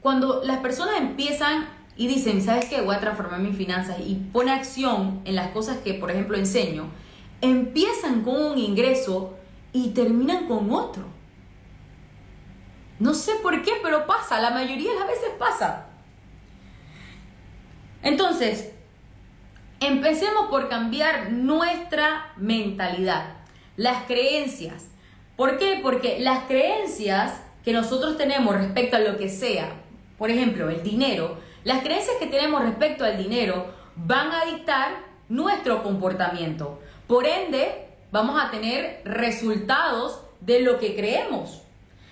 Cuando 0.00 0.42
las 0.44 0.58
personas 0.58 0.98
empiezan 0.98 1.68
y 1.96 2.06
dicen, 2.06 2.40
¿sabes 2.42 2.66
qué? 2.66 2.80
Voy 2.80 2.94
a 2.94 3.00
transformar 3.00 3.40
mis 3.40 3.56
finanzas 3.56 3.96
y 3.98 4.14
pone 4.14 4.52
acción 4.52 5.20
en 5.24 5.34
las 5.34 5.48
cosas 5.48 5.78
que, 5.78 5.94
por 5.94 6.10
ejemplo, 6.10 6.36
enseño, 6.36 6.88
empiezan 7.40 8.22
con 8.22 8.40
un 8.40 8.58
ingreso 8.58 9.34
y 9.72 9.88
terminan 9.90 10.46
con 10.46 10.70
otro. 10.70 11.04
No 13.00 13.14
sé 13.14 13.32
por 13.42 13.62
qué, 13.62 13.72
pero 13.82 14.06
pasa, 14.06 14.40
la 14.40 14.50
mayoría 14.50 14.92
de 14.92 14.98
las 14.98 15.08
veces 15.08 15.30
pasa. 15.38 15.87
Entonces, 18.02 18.72
empecemos 19.80 20.46
por 20.48 20.68
cambiar 20.68 21.32
nuestra 21.32 22.32
mentalidad, 22.36 23.34
las 23.76 24.04
creencias. 24.04 24.86
¿Por 25.36 25.58
qué? 25.58 25.80
Porque 25.82 26.18
las 26.20 26.44
creencias 26.44 27.40
que 27.64 27.72
nosotros 27.72 28.16
tenemos 28.16 28.56
respecto 28.56 28.96
a 28.96 29.00
lo 29.00 29.16
que 29.16 29.28
sea, 29.28 29.72
por 30.16 30.30
ejemplo, 30.30 30.68
el 30.68 30.82
dinero, 30.82 31.38
las 31.64 31.82
creencias 31.82 32.16
que 32.18 32.26
tenemos 32.26 32.62
respecto 32.62 33.04
al 33.04 33.18
dinero 33.18 33.72
van 33.94 34.32
a 34.32 34.44
dictar 34.44 34.96
nuestro 35.28 35.82
comportamiento. 35.82 36.80
Por 37.06 37.26
ende, 37.26 37.88
vamos 38.10 38.40
a 38.42 38.50
tener 38.50 39.02
resultados 39.04 40.20
de 40.40 40.60
lo 40.60 40.78
que 40.78 40.96
creemos. 40.96 41.62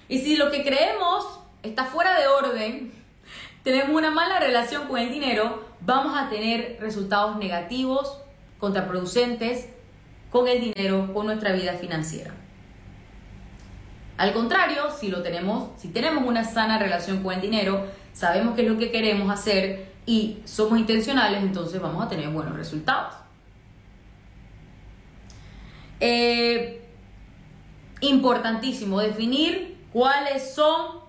Y 0.08 0.20
si 0.20 0.36
lo 0.36 0.50
que 0.50 0.62
creemos 0.62 1.40
está 1.62 1.84
fuera 1.84 2.18
de 2.18 2.28
orden, 2.28 2.92
tenemos 3.64 3.96
una 3.96 4.10
mala 4.10 4.38
relación 4.38 4.86
con 4.88 4.98
el 4.98 5.10
dinero, 5.10 5.64
vamos 5.86 6.18
a 6.18 6.28
tener 6.28 6.78
resultados 6.80 7.36
negativos, 7.36 8.18
contraproducentes 8.58 9.68
con 10.30 10.48
el 10.48 10.60
dinero, 10.60 11.14
con 11.14 11.26
nuestra 11.26 11.52
vida 11.52 11.74
financiera. 11.74 12.34
Al 14.18 14.32
contrario, 14.32 14.90
si 14.98 15.08
lo 15.08 15.22
tenemos, 15.22 15.70
si 15.78 15.88
tenemos 15.88 16.24
una 16.26 16.42
sana 16.42 16.78
relación 16.78 17.22
con 17.22 17.34
el 17.34 17.40
dinero, 17.40 17.86
sabemos 18.12 18.56
qué 18.56 18.62
es 18.62 18.68
lo 18.68 18.78
que 18.78 18.90
queremos 18.90 19.30
hacer 19.30 19.92
y 20.06 20.38
somos 20.44 20.78
intencionales, 20.78 21.42
entonces 21.42 21.80
vamos 21.80 22.04
a 22.04 22.08
tener 22.08 22.28
buenos 22.30 22.56
resultados. 22.56 23.14
Eh, 26.00 26.84
importantísimo 28.00 29.00
definir 29.00 29.78
cuáles 29.92 30.54
son 30.54 31.00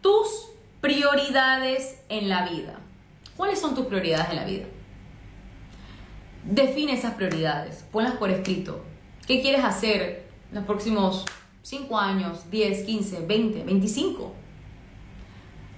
tus 0.00 0.48
prioridades 0.80 2.02
en 2.08 2.28
la 2.28 2.48
vida. 2.48 2.81
¿Cuáles 3.36 3.60
son 3.60 3.74
tus 3.74 3.86
prioridades 3.86 4.30
en 4.30 4.36
la 4.36 4.44
vida? 4.44 4.64
Define 6.44 6.94
esas 6.94 7.14
prioridades, 7.14 7.84
ponlas 7.92 8.14
por 8.14 8.30
escrito. 8.30 8.84
¿Qué 9.26 9.40
quieres 9.40 9.64
hacer 9.64 10.26
en 10.50 10.56
los 10.56 10.64
próximos 10.64 11.24
5 11.62 11.98
años, 11.98 12.50
10, 12.50 12.84
15, 12.84 13.26
20, 13.26 13.64
25. 13.64 14.32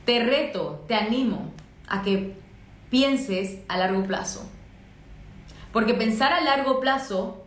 Te 0.05 0.25
reto, 0.25 0.85
te 0.88 0.95
animo 0.95 1.53
a 1.87 2.03
que 2.03 2.37
pienses 2.90 3.59
a 3.69 3.77
largo 3.79 4.03
plazo. 4.05 4.49
Porque 5.73 5.95
pensar 5.95 6.33
a 6.33 6.40
largo 6.40 6.81
plazo 6.81 7.45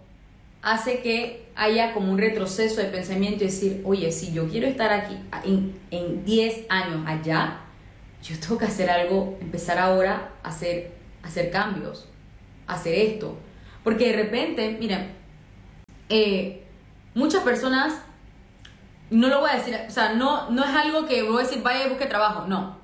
hace 0.62 1.00
que 1.02 1.48
haya 1.56 1.94
como 1.94 2.12
un 2.12 2.18
retroceso 2.18 2.82
de 2.82 2.88
pensamiento 2.88 3.44
y 3.44 3.48
decir, 3.48 3.82
oye, 3.86 4.12
si 4.12 4.34
yo 4.34 4.48
quiero 4.50 4.68
estar 4.68 4.92
aquí 4.92 5.18
en, 5.92 6.26
10 6.26 6.66
años 6.70 7.04
allá, 7.06 7.62
yo 8.24 8.40
tengo 8.40 8.58
que 8.58 8.66
hacer 8.66 8.90
algo, 8.90 9.38
empezar 9.42 9.78
ahora 9.78 10.32
a 10.44 10.50
hacer, 10.50 10.94
hacer 11.24 11.52
cambios, 11.52 12.08
hacer 12.68 12.96
esto. 12.96 13.38
Porque 13.84 14.12
de 14.12 14.24
repente, 14.24 14.78
miren, 14.80 15.14
eh, 16.10 16.64
muchas 17.14 17.44
personas 17.44 18.02
no 19.10 19.30
lo 19.30 19.40
voy 19.40 19.50
a 19.50 19.56
decir, 19.56 19.78
o 19.88 19.92
sea, 19.92 20.14
no, 20.14 20.50
no 20.50 20.64
es 20.64 20.76
algo 20.76 21.06
que 21.06 21.24
voy 21.24 21.42
a 21.42 21.48
decir, 21.48 21.64
vaya 21.64 21.86
y 21.86 21.90
busque 21.90 22.06
trabajo, 22.06 22.46
no. 22.48 22.78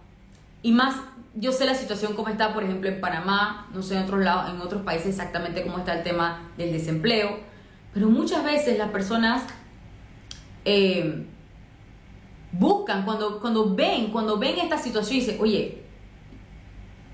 Y 0.61 0.71
más, 0.71 0.95
yo 1.35 1.51
sé 1.51 1.65
la 1.65 1.75
situación 1.75 2.13
como 2.13 2.29
está, 2.29 2.53
por 2.53 2.63
ejemplo, 2.63 2.89
en 2.89 3.01
Panamá, 3.01 3.67
no 3.73 3.81
sé 3.81 3.95
en 3.97 4.03
otros 4.03 4.21
lados, 4.21 4.49
en 4.49 4.61
otros 4.61 4.83
países 4.83 5.07
exactamente 5.07 5.63
cómo 5.63 5.79
está 5.79 5.93
el 5.93 6.03
tema 6.03 6.49
del 6.57 6.71
desempleo, 6.71 7.39
pero 7.93 8.09
muchas 8.09 8.43
veces 8.43 8.77
las 8.77 8.89
personas 8.89 9.43
eh, 10.65 11.25
buscan, 12.53 13.03
cuando, 13.03 13.39
cuando 13.39 13.75
ven, 13.75 14.11
cuando 14.11 14.37
ven 14.37 14.59
esta 14.59 14.77
situación 14.77 15.17
y 15.17 15.19
dicen, 15.21 15.37
oye, 15.41 15.83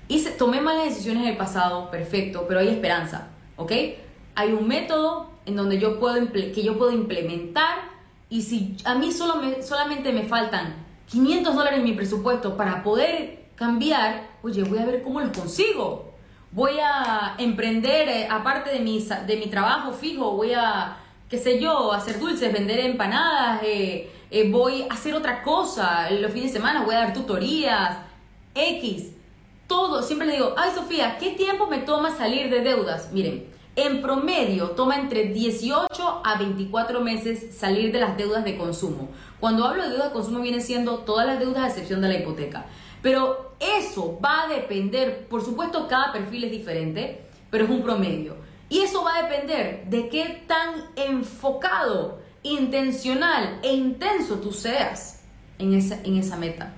hice, 0.08 0.30
tomé 0.32 0.60
malas 0.60 0.84
decisiones 0.84 1.24
en 1.24 1.30
el 1.30 1.36
pasado, 1.36 1.90
perfecto, 1.90 2.44
pero 2.46 2.60
hay 2.60 2.68
esperanza, 2.68 3.28
¿ok? 3.56 3.72
Hay 4.34 4.52
un 4.52 4.68
método 4.68 5.30
en 5.46 5.56
donde 5.56 5.78
yo 5.78 5.98
puedo, 5.98 6.30
que 6.32 6.62
yo 6.62 6.78
puedo 6.78 6.92
implementar 6.92 7.90
y 8.28 8.42
si 8.42 8.76
a 8.84 8.94
mí 8.94 9.12
solo 9.12 9.36
me, 9.36 9.62
solamente 9.62 10.12
me 10.12 10.22
faltan 10.22 10.86
500 11.10 11.54
dólares 11.54 11.78
en 11.80 11.84
mi 11.84 11.92
presupuesto 11.92 12.56
para 12.56 12.82
poder 12.82 13.48
cambiar, 13.56 14.28
oye, 14.42 14.62
voy 14.62 14.78
a 14.78 14.86
ver 14.86 15.02
cómo 15.02 15.20
los 15.20 15.36
consigo. 15.36 16.10
Voy 16.52 16.78
a 16.82 17.36
emprender, 17.38 18.08
eh, 18.08 18.28
aparte 18.28 18.70
de 18.70 18.80
mi, 18.80 19.00
de 19.26 19.36
mi 19.36 19.46
trabajo 19.46 19.92
fijo, 19.92 20.32
voy 20.32 20.52
a, 20.52 20.96
qué 21.28 21.38
sé 21.38 21.60
yo, 21.60 21.92
hacer 21.92 22.18
dulces, 22.18 22.52
vender 22.52 22.80
empanadas, 22.80 23.60
eh, 23.62 24.10
eh, 24.30 24.50
voy 24.50 24.82
a 24.88 24.94
hacer 24.94 25.14
otra 25.14 25.42
cosa, 25.42 26.10
los 26.10 26.32
fines 26.32 26.52
de 26.52 26.58
semana 26.58 26.84
voy 26.84 26.94
a 26.94 27.00
dar 27.00 27.12
tutorías, 27.12 27.98
X, 28.54 29.12
todo, 29.66 30.02
siempre 30.02 30.26
le 30.26 30.34
digo, 30.34 30.54
ay 30.56 30.70
Sofía, 30.74 31.16
¿qué 31.18 31.30
tiempo 31.30 31.66
me 31.66 31.78
toma 31.78 32.16
salir 32.16 32.50
de 32.50 32.60
deudas? 32.60 33.12
Miren, 33.12 33.46
en 33.76 34.02
promedio 34.02 34.70
toma 34.70 34.96
entre 34.96 35.24
18 35.24 36.22
a 36.24 36.38
24 36.38 37.00
meses 37.00 37.56
salir 37.56 37.92
de 37.92 38.00
las 38.00 38.16
deudas 38.16 38.44
de 38.44 38.56
consumo. 38.56 39.08
Cuando 39.38 39.64
hablo 39.64 39.84
de 39.84 39.90
deudas 39.90 40.08
de 40.08 40.12
consumo 40.12 40.40
viene 40.40 40.60
siendo 40.60 40.98
todas 40.98 41.26
las 41.26 41.38
deudas 41.38 41.62
a 41.62 41.68
excepción 41.68 42.00
de 42.00 42.08
la 42.08 42.16
hipoteca. 42.16 42.66
Pero 43.02 43.54
eso 43.60 44.18
va 44.22 44.44
a 44.44 44.48
depender, 44.48 45.26
por 45.28 45.44
supuesto 45.44 45.86
cada 45.88 46.12
perfil 46.12 46.44
es 46.44 46.50
diferente, 46.50 47.22
pero 47.50 47.64
es 47.64 47.70
un 47.70 47.82
promedio. 47.82 48.36
Y 48.68 48.80
eso 48.80 49.02
va 49.02 49.16
a 49.16 49.22
depender 49.22 49.84
de 49.86 50.08
qué 50.08 50.44
tan 50.46 50.90
enfocado 50.96 52.18
intencional 52.42 53.60
e 53.62 53.72
intenso 53.72 54.40
tú 54.40 54.52
seas 54.52 55.22
en 55.58 55.74
esa, 55.74 56.00
en 56.02 56.16
esa 56.16 56.36
meta. 56.36 56.72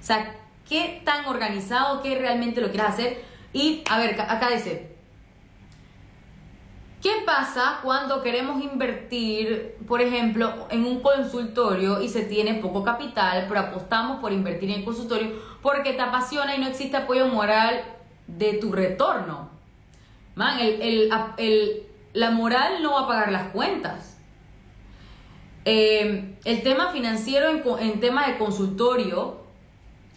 O 0.00 0.04
sea, 0.04 0.34
qué 0.68 1.02
tan 1.04 1.26
organizado, 1.26 2.02
qué 2.02 2.18
realmente 2.18 2.60
lo 2.60 2.70
quieras 2.70 2.94
hacer. 2.94 3.22
Y, 3.52 3.82
a 3.90 3.98
ver, 3.98 4.18
acá 4.20 4.48
dice, 4.50 4.96
¿qué 7.02 7.10
pasa 7.26 7.80
cuando 7.82 8.22
queremos 8.22 8.62
invertir, 8.62 9.76
por 9.86 10.00
ejemplo, 10.00 10.66
en 10.70 10.86
un 10.86 11.00
consultorio 11.00 12.00
y 12.00 12.08
se 12.08 12.22
tiene 12.22 12.54
poco 12.54 12.82
capital, 12.82 13.44
pero 13.48 13.60
apostamos 13.60 14.20
por 14.20 14.32
invertir 14.32 14.70
en 14.70 14.80
el 14.80 14.84
consultorio 14.84 15.32
porque 15.60 15.92
te 15.92 16.00
apasiona 16.00 16.56
y 16.56 16.60
no 16.60 16.68
existe 16.68 16.96
apoyo 16.96 17.28
moral 17.28 17.82
de 18.26 18.54
tu 18.54 18.72
retorno? 18.72 19.50
Man, 20.34 20.58
la 22.14 22.30
moral 22.30 22.82
no 22.82 22.94
va 22.94 23.00
a 23.02 23.06
pagar 23.06 23.32
las 23.32 23.50
cuentas. 23.52 24.11
Eh, 25.64 26.36
el 26.44 26.62
tema 26.62 26.90
financiero 26.92 27.48
en, 27.48 27.62
en 27.80 28.00
tema 28.00 28.26
de 28.26 28.38
consultorio, 28.38 29.42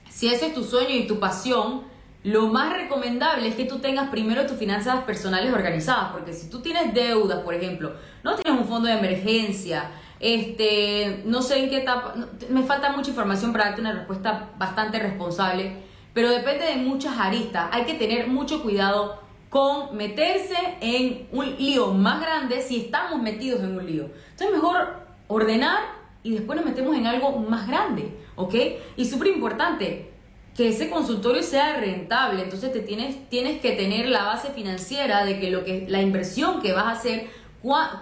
si 0.09 0.27
ese 0.27 0.47
es 0.47 0.53
tu 0.53 0.63
sueño 0.63 0.95
y 0.95 1.07
tu 1.07 1.19
pasión, 1.19 1.83
lo 2.23 2.47
más 2.47 2.73
recomendable 2.73 3.47
es 3.47 3.55
que 3.55 3.65
tú 3.65 3.77
tengas 3.77 4.09
primero 4.09 4.47
tus 4.47 4.57
finanzas 4.57 5.03
personales 5.03 5.53
organizadas, 5.53 6.11
porque 6.11 6.33
si 6.33 6.49
tú 6.49 6.59
tienes 6.59 6.91
deudas, 6.93 7.41
por 7.41 7.53
ejemplo, 7.53 7.93
no 8.23 8.35
tienes 8.35 8.59
un 8.59 8.67
fondo 8.67 8.87
de 8.87 8.95
emergencia, 8.95 9.91
este, 10.19 11.21
no 11.25 11.43
sé 11.43 11.59
en 11.59 11.69
qué 11.69 11.77
etapa, 11.77 12.15
me 12.49 12.63
falta 12.63 12.91
mucha 12.93 13.11
información 13.11 13.51
para 13.51 13.65
darte 13.65 13.81
una 13.81 13.91
respuesta 13.91 14.49
bastante 14.57 14.97
responsable, 14.97 15.83
pero 16.15 16.31
depende 16.31 16.65
de 16.65 16.77
muchas 16.77 17.15
aristas. 17.19 17.67
Hay 17.71 17.83
que 17.83 17.93
tener 17.93 18.27
mucho 18.27 18.63
cuidado 18.63 19.21
con 19.49 19.95
meterse 19.95 20.55
en 20.81 21.27
un 21.31 21.55
lío 21.57 21.93
más 21.93 22.21
grande 22.21 22.61
si 22.63 22.85
estamos 22.85 23.21
metidos 23.21 23.59
en 23.61 23.77
un 23.77 23.85
lío. 23.85 24.09
Entonces 24.31 24.51
mejor 24.51 25.05
ordenar 25.27 25.79
y 26.23 26.31
después 26.31 26.57
nos 26.57 26.65
metemos 26.65 26.95
en 26.95 27.07
algo 27.07 27.37
más 27.37 27.67
grande, 27.67 28.17
¿ok? 28.35 28.55
Y 28.97 29.05
súper 29.05 29.27
importante, 29.27 30.11
que 30.55 30.69
ese 30.69 30.89
consultorio 30.89 31.43
sea 31.43 31.75
rentable, 31.77 32.41
entonces 32.41 32.71
te 32.71 32.79
tienes, 32.79 33.29
tienes 33.29 33.61
que 33.61 33.73
tener 33.73 34.07
la 34.07 34.23
base 34.23 34.49
financiera 34.49 35.25
de 35.25 35.39
que, 35.39 35.51
lo 35.51 35.65
que 35.65 35.85
la 35.89 36.01
inversión 36.01 36.61
que 36.61 36.71
vas 36.71 36.85
a 36.85 36.91
hacer, 36.91 37.29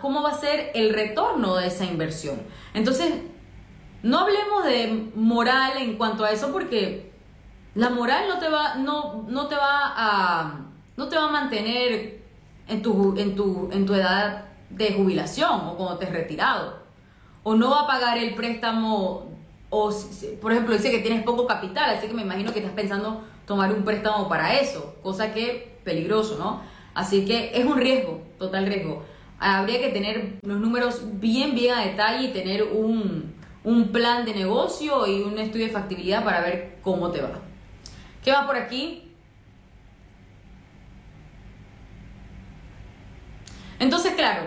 cómo 0.01 0.21
va 0.21 0.29
a 0.29 0.37
ser 0.37 0.71
el 0.75 0.93
retorno 0.93 1.55
de 1.55 1.67
esa 1.67 1.85
inversión. 1.85 2.41
Entonces, 2.73 3.13
no 4.03 4.19
hablemos 4.19 4.65
de 4.65 5.11
moral 5.15 5.73
en 5.79 5.97
cuanto 5.97 6.23
a 6.23 6.31
eso 6.31 6.51
porque 6.51 7.11
la 7.73 7.89
moral 7.89 8.25
no 8.27 8.39
te 8.39 8.49
va, 8.49 8.75
no, 8.75 9.25
no 9.27 9.47
te 9.47 9.55
va 9.55 9.93
a, 9.95 10.65
no 10.95 11.07
te 11.09 11.15
va 11.15 11.25
a 11.25 11.31
mantener 11.31 12.21
en 12.67 12.81
tu, 12.81 13.17
en 13.17 13.35
tu, 13.35 13.69
en 13.71 13.85
tu 13.85 13.95
edad 13.95 14.45
de 14.69 14.93
jubilación 14.93 15.61
o 15.67 15.75
cuando 15.75 15.97
te 15.97 16.05
has 16.05 16.11
retirado 16.11 16.82
o 17.43 17.55
no 17.55 17.71
va 17.71 17.81
a 17.81 17.87
pagar 17.87 18.17
el 18.17 18.33
préstamo, 18.35 19.27
o 19.69 19.91
por 20.41 20.51
ejemplo 20.51 20.73
dice 20.73 20.91
que 20.91 20.99
tienes 20.99 21.23
poco 21.23 21.45
capital, 21.45 21.95
así 21.95 22.07
que 22.07 22.13
me 22.13 22.21
imagino 22.21 22.53
que 22.53 22.59
estás 22.59 22.73
pensando 22.73 23.23
tomar 23.45 23.73
un 23.73 23.83
préstamo 23.83 24.29
para 24.29 24.59
eso, 24.59 24.95
cosa 25.03 25.33
que 25.33 25.77
peligroso, 25.83 26.37
¿no? 26.37 26.61
Así 26.93 27.25
que 27.25 27.51
es 27.53 27.65
un 27.65 27.77
riesgo, 27.77 28.21
total 28.37 28.65
riesgo. 28.67 29.03
Habría 29.39 29.81
que 29.81 29.89
tener 29.89 30.39
los 30.41 30.59
números 30.59 31.01
bien, 31.19 31.53
bien 31.53 31.73
a 31.73 31.81
detalle 31.81 32.27
y 32.27 32.31
tener 32.31 32.63
un, 32.63 33.33
un 33.63 33.91
plan 33.91 34.25
de 34.25 34.33
negocio 34.33 35.05
y 35.07 35.21
un 35.21 35.37
estudio 35.37 35.65
de 35.65 35.73
factibilidad 35.73 36.23
para 36.23 36.41
ver 36.41 36.77
cómo 36.81 37.11
te 37.11 37.21
va. 37.21 37.31
¿Qué 38.23 38.31
va 38.31 38.45
por 38.45 38.55
aquí? 38.55 39.11
Entonces, 43.79 44.13
claro, 44.13 44.43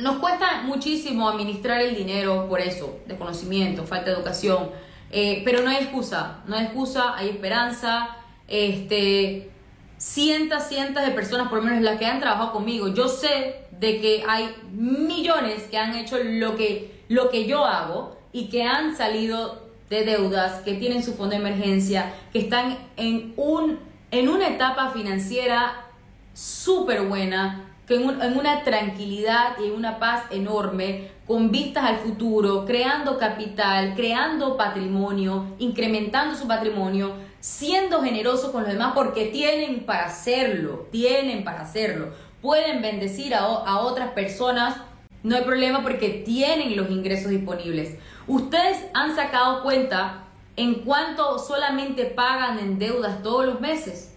nos 0.00 0.18
cuesta 0.18 0.62
muchísimo 0.64 1.28
administrar 1.28 1.80
el 1.80 1.94
dinero 1.94 2.48
por 2.48 2.60
eso, 2.60 2.98
desconocimiento, 3.06 3.84
falta 3.84 4.10
de 4.10 4.16
educación, 4.16 4.70
eh, 5.10 5.42
pero 5.44 5.62
no 5.62 5.70
hay 5.70 5.78
excusa, 5.78 6.42
no 6.46 6.56
hay 6.56 6.66
excusa, 6.66 7.16
hay 7.16 7.30
esperanza, 7.30 8.16
este, 8.48 9.50
cientos, 9.96 10.64
cientos 10.64 11.04
de 11.04 11.10
personas, 11.10 11.48
por 11.48 11.58
lo 11.58 11.64
menos 11.64 11.82
las 11.82 11.98
que 11.98 12.06
han 12.06 12.20
trabajado 12.20 12.52
conmigo, 12.52 12.88
yo 12.88 13.08
sé 13.08 13.66
de 13.72 14.00
que 14.00 14.24
hay 14.28 14.54
millones 14.72 15.64
que 15.70 15.78
han 15.78 15.94
hecho 15.96 16.18
lo 16.22 16.56
que, 16.56 17.02
lo 17.08 17.30
que 17.30 17.46
yo 17.46 17.64
hago 17.64 18.16
y 18.32 18.48
que 18.48 18.62
han 18.64 18.96
salido 18.96 19.68
de 19.88 20.04
deudas, 20.04 20.62
que 20.62 20.74
tienen 20.74 21.02
su 21.02 21.14
fondo 21.14 21.30
de 21.30 21.40
emergencia, 21.40 22.14
que 22.32 22.38
están 22.38 22.78
en, 22.96 23.34
un, 23.36 23.80
en 24.10 24.28
una 24.28 24.48
etapa 24.48 24.90
financiera 24.90 25.86
súper 26.32 27.02
buena, 27.02 27.69
en, 27.94 28.36
una 28.36 28.62
tranquilidad 28.62 29.58
y 29.58 29.70
una 29.70 29.98
paz 29.98 30.24
enorme, 30.30 31.10
con 31.26 31.50
vistas 31.50 31.84
al 31.84 31.96
futuro, 31.96 32.64
creando 32.64 33.18
capital, 33.18 33.94
creando 33.94 34.56
patrimonio, 34.56 35.54
incrementando 35.58 36.36
su 36.36 36.46
patrimonio, 36.46 37.14
siendo 37.40 38.02
generosos 38.02 38.50
con 38.50 38.62
los 38.62 38.72
demás 38.72 38.92
porque 38.94 39.26
tienen 39.26 39.84
para 39.84 40.06
hacerlo, 40.06 40.88
tienen 40.90 41.44
para 41.44 41.62
hacerlo. 41.62 42.08
Pueden 42.42 42.82
bendecir 42.82 43.34
a, 43.34 43.40
a 43.40 43.80
otras 43.80 44.10
personas, 44.10 44.76
no 45.22 45.36
hay 45.36 45.42
problema 45.42 45.82
porque 45.82 46.08
tienen 46.24 46.76
los 46.76 46.90
ingresos 46.90 47.30
disponibles. 47.30 47.98
Ustedes 48.26 48.78
han 48.94 49.14
sacado 49.14 49.62
cuenta 49.62 50.24
en 50.56 50.74
cuánto 50.82 51.38
solamente 51.38 52.04
pagan 52.04 52.58
en 52.58 52.78
deudas 52.78 53.22
todos 53.22 53.46
los 53.46 53.60
meses. 53.60 54.09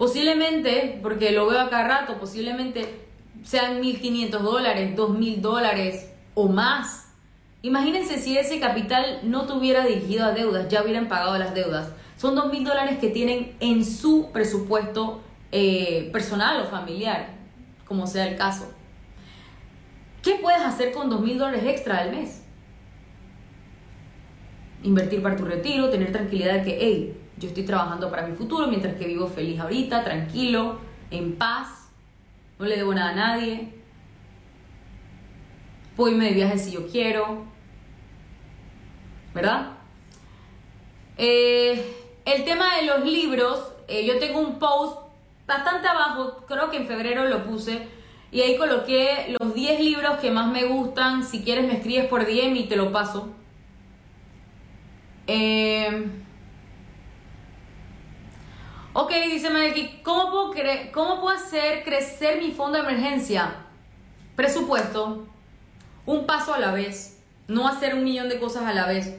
Posiblemente, 0.00 0.98
porque 1.02 1.30
lo 1.30 1.46
veo 1.46 1.60
acá 1.60 1.86
rato, 1.86 2.18
posiblemente 2.18 3.04
sean 3.44 3.82
1.500 3.82 4.30
dólares, 4.30 4.96
2.000 4.96 5.40
dólares 5.42 6.10
o 6.32 6.48
más. 6.48 7.12
Imagínense 7.60 8.16
si 8.16 8.38
ese 8.38 8.58
capital 8.60 9.20
no 9.24 9.44
tuviera 9.44 9.84
dirigido 9.84 10.24
a 10.24 10.32
deudas, 10.32 10.70
ya 10.70 10.82
hubieran 10.82 11.06
pagado 11.06 11.36
las 11.36 11.52
deudas. 11.52 11.92
Son 12.16 12.34
2.000 12.34 12.64
dólares 12.64 12.98
que 12.98 13.10
tienen 13.10 13.54
en 13.60 13.84
su 13.84 14.30
presupuesto 14.32 15.20
eh, 15.52 16.08
personal 16.14 16.62
o 16.62 16.70
familiar, 16.70 17.34
como 17.84 18.06
sea 18.06 18.26
el 18.26 18.38
caso. 18.38 18.72
¿Qué 20.22 20.36
puedes 20.40 20.62
hacer 20.62 20.92
con 20.92 21.10
2.000 21.10 21.36
dólares 21.36 21.64
extra 21.66 21.98
al 21.98 22.12
mes? 22.12 22.40
Invertir 24.82 25.20
para 25.22 25.36
tu 25.36 25.44
retiro, 25.44 25.90
tener 25.90 26.10
tranquilidad 26.10 26.54
de 26.54 26.62
que, 26.62 26.78
hey, 26.80 27.19
yo 27.40 27.48
estoy 27.48 27.64
trabajando 27.64 28.10
para 28.10 28.26
mi 28.26 28.36
futuro 28.36 28.66
mientras 28.66 28.94
que 28.96 29.06
vivo 29.06 29.26
feliz 29.26 29.58
ahorita, 29.58 30.04
tranquilo, 30.04 30.78
en 31.10 31.36
paz, 31.36 31.88
no 32.58 32.66
le 32.66 32.76
debo 32.76 32.94
nada 32.94 33.10
a 33.10 33.14
nadie. 33.14 33.72
Puedo 35.96 36.12
irme 36.12 36.26
de 36.26 36.34
viaje 36.34 36.58
si 36.58 36.72
yo 36.72 36.86
quiero. 36.86 37.44
¿Verdad? 39.34 39.72
Eh, 41.16 41.96
el 42.26 42.44
tema 42.44 42.76
de 42.76 42.86
los 42.86 43.04
libros, 43.04 43.72
eh, 43.88 44.04
yo 44.06 44.18
tengo 44.18 44.40
un 44.40 44.58
post 44.58 44.98
bastante 45.46 45.88
abajo, 45.88 46.44
creo 46.46 46.70
que 46.70 46.76
en 46.76 46.86
febrero 46.86 47.24
lo 47.26 47.44
puse, 47.44 47.88
y 48.30 48.42
ahí 48.42 48.56
coloqué 48.56 49.34
los 49.40 49.54
10 49.54 49.80
libros 49.80 50.18
que 50.18 50.30
más 50.30 50.52
me 50.52 50.64
gustan. 50.64 51.24
Si 51.24 51.42
quieres 51.42 51.66
me 51.66 51.74
escribes 51.74 52.06
por 52.06 52.26
DM 52.26 52.56
y 52.56 52.68
te 52.68 52.76
lo 52.76 52.92
paso. 52.92 53.30
Eh, 55.26 56.19
Ok, 58.92 59.12
dice 59.30 59.50
Melky, 59.50 60.00
¿cómo 60.02 60.30
puedo, 60.30 60.52
¿cómo 60.92 61.20
puedo 61.20 61.36
hacer 61.36 61.84
crecer 61.84 62.42
mi 62.42 62.50
fondo 62.50 62.76
de 62.76 62.88
emergencia? 62.88 63.54
Presupuesto, 64.34 65.28
un 66.06 66.26
paso 66.26 66.54
a 66.54 66.58
la 66.58 66.72
vez. 66.72 67.18
no 67.46 67.68
hacer 67.68 67.94
un 67.94 68.02
millón 68.02 68.28
de 68.28 68.40
cosas 68.40 68.64
a 68.64 68.72
la 68.72 68.86
vez. 68.86 69.14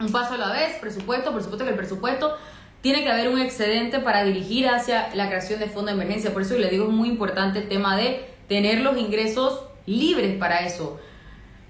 Un 0.00 0.10
paso 0.10 0.34
a 0.34 0.38
la 0.38 0.50
vez, 0.50 0.76
presupuesto, 0.80 1.30
por 1.30 1.40
supuesto 1.40 1.64
que 1.64 1.70
el 1.70 1.76
presupuesto 1.76 2.36
tiene 2.80 3.04
que 3.04 3.10
haber 3.10 3.28
un 3.28 3.38
excedente 3.38 4.00
para 4.00 4.24
dirigir 4.24 4.68
hacia 4.68 5.14
la 5.14 5.28
creación 5.28 5.60
de 5.60 5.66
fondo 5.66 5.86
de 5.86 5.94
emergencia. 5.94 6.32
Por 6.32 6.42
eso 6.42 6.58
le 6.58 6.68
digo 6.68 6.86
es 6.86 6.92
muy 6.92 7.08
importante 7.08 7.60
el 7.60 7.68
tema 7.68 7.96
de 7.96 8.28
tener 8.48 8.80
los 8.80 8.98
ingresos 8.98 9.60
libres 9.86 10.36
para 10.36 10.66
eso. 10.66 10.98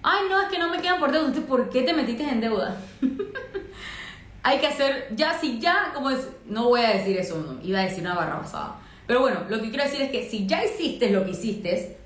Ay, 0.02 0.20
no, 0.30 0.40
es 0.40 0.48
que 0.48 0.58
no 0.58 0.70
me 0.70 0.80
quedan 0.80 1.00
por 1.00 1.12
deuda. 1.12 1.32
¿Por 1.46 1.68
qué 1.68 1.82
te 1.82 1.92
metiste 1.92 2.22
en 2.22 2.40
deuda? 2.40 2.80
Hay 4.46 4.60
que 4.60 4.68
hacer, 4.68 5.08
ya, 5.16 5.36
si 5.36 5.58
ya, 5.58 5.90
como 5.92 6.08
es, 6.08 6.28
no 6.44 6.68
voy 6.68 6.80
a 6.80 6.90
decir 6.90 7.16
eso, 7.16 7.36
no, 7.36 7.60
iba 7.66 7.80
a 7.80 7.82
decir 7.82 8.02
una 8.02 8.14
barra 8.14 8.36
basada. 8.36 8.76
Pero 9.04 9.20
bueno, 9.20 9.40
lo 9.48 9.60
que 9.60 9.70
quiero 9.70 9.82
decir 9.82 10.00
es 10.00 10.12
que 10.12 10.30
si 10.30 10.46
ya 10.46 10.64
hiciste 10.64 11.10
lo 11.10 11.24
que 11.24 11.32
hiciste 11.32 11.98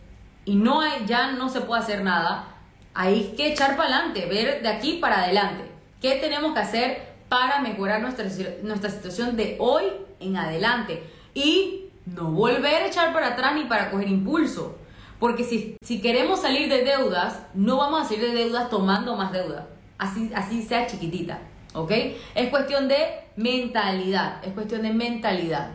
y 0.46 0.56
no 0.56 0.80
hay, 0.80 1.04
ya 1.04 1.32
no 1.32 1.50
se 1.50 1.60
puede 1.60 1.82
hacer 1.82 2.02
nada, 2.02 2.48
hay 2.94 3.34
que 3.36 3.52
echar 3.52 3.76
para 3.76 3.94
adelante, 3.94 4.24
ver 4.24 4.62
de 4.62 4.68
aquí 4.70 4.94
para 4.94 5.24
adelante. 5.24 5.64
¿Qué 6.00 6.14
tenemos 6.14 6.54
que 6.54 6.60
hacer 6.60 7.08
para 7.28 7.60
mejorar 7.60 8.00
nuestra, 8.00 8.24
nuestra 8.62 8.88
situación 8.88 9.36
de 9.36 9.58
hoy 9.60 9.84
en 10.18 10.38
adelante? 10.38 11.02
Y 11.34 11.90
no 12.06 12.30
volver 12.30 12.84
a 12.84 12.86
echar 12.86 13.12
para 13.12 13.34
atrás 13.34 13.54
ni 13.54 13.64
para 13.64 13.90
coger 13.90 14.08
impulso. 14.08 14.78
Porque 15.18 15.44
si, 15.44 15.76
si 15.82 16.00
queremos 16.00 16.40
salir 16.40 16.70
de 16.70 16.84
deudas, 16.84 17.42
no 17.52 17.76
vamos 17.76 18.00
a 18.00 18.04
salir 18.06 18.22
de 18.22 18.34
deudas 18.34 18.70
tomando 18.70 19.14
más 19.14 19.30
deuda. 19.30 19.66
Así, 19.98 20.30
así 20.34 20.62
sea 20.62 20.86
chiquitita. 20.86 21.38
¿Ok? 21.74 21.92
Es 22.34 22.50
cuestión 22.50 22.88
de 22.88 23.24
mentalidad. 23.36 24.44
Es 24.44 24.52
cuestión 24.52 24.82
de 24.82 24.92
mentalidad. 24.92 25.70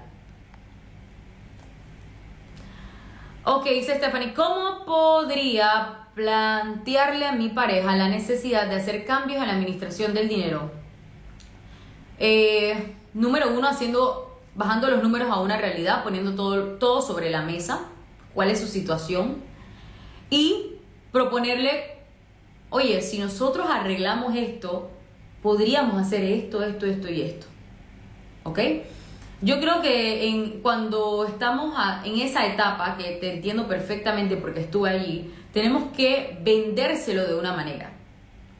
Ok, 3.47 3.65
dice 3.65 3.97
Stephanie, 3.97 4.33
¿cómo 4.33 4.85
podría 4.85 6.07
plantearle 6.15 7.27
a 7.27 7.31
mi 7.33 7.49
pareja 7.49 7.95
la 7.95 8.09
necesidad 8.09 8.67
de 8.67 8.75
hacer 8.75 9.05
cambios 9.05 9.39
en 9.39 9.47
la 9.47 9.53
administración 9.53 10.15
del 10.15 10.27
dinero? 10.27 10.71
Eh, 12.17 12.95
número 13.13 13.51
uno, 13.51 13.67
haciendo, 13.67 14.39
bajando 14.55 14.89
los 14.89 15.03
números 15.03 15.29
a 15.29 15.39
una 15.41 15.57
realidad, 15.57 16.03
poniendo 16.03 16.33
todo, 16.33 16.77
todo 16.77 17.03
sobre 17.03 17.29
la 17.29 17.43
mesa, 17.43 17.81
cuál 18.33 18.49
es 18.49 18.59
su 18.59 18.67
situación 18.67 19.43
y 20.31 20.77
proponerle, 21.11 21.99
oye, 22.71 22.99
si 23.01 23.19
nosotros 23.19 23.67
arreglamos 23.69 24.35
esto, 24.35 24.89
podríamos 25.45 26.01
hacer 26.01 26.23
esto, 26.23 26.63
esto, 26.63 26.87
esto 26.87 27.07
y 27.07 27.21
esto. 27.21 27.45
¿Ok? 28.45 28.59
Yo 29.43 29.59
creo 29.59 29.79
que 29.79 30.27
en, 30.27 30.61
cuando 30.61 31.23
estamos 31.27 31.75
en 32.03 32.19
esa 32.19 32.47
etapa, 32.47 32.97
que 32.97 33.11
te 33.21 33.35
entiendo 33.35 33.67
perfectamente 33.67 34.37
porque 34.37 34.61
estuve 34.61 34.89
allí, 34.89 35.31
tenemos 35.53 35.91
que 35.95 36.39
vendérselo 36.41 37.27
de 37.27 37.35
una 37.35 37.53
manera. 37.53 37.91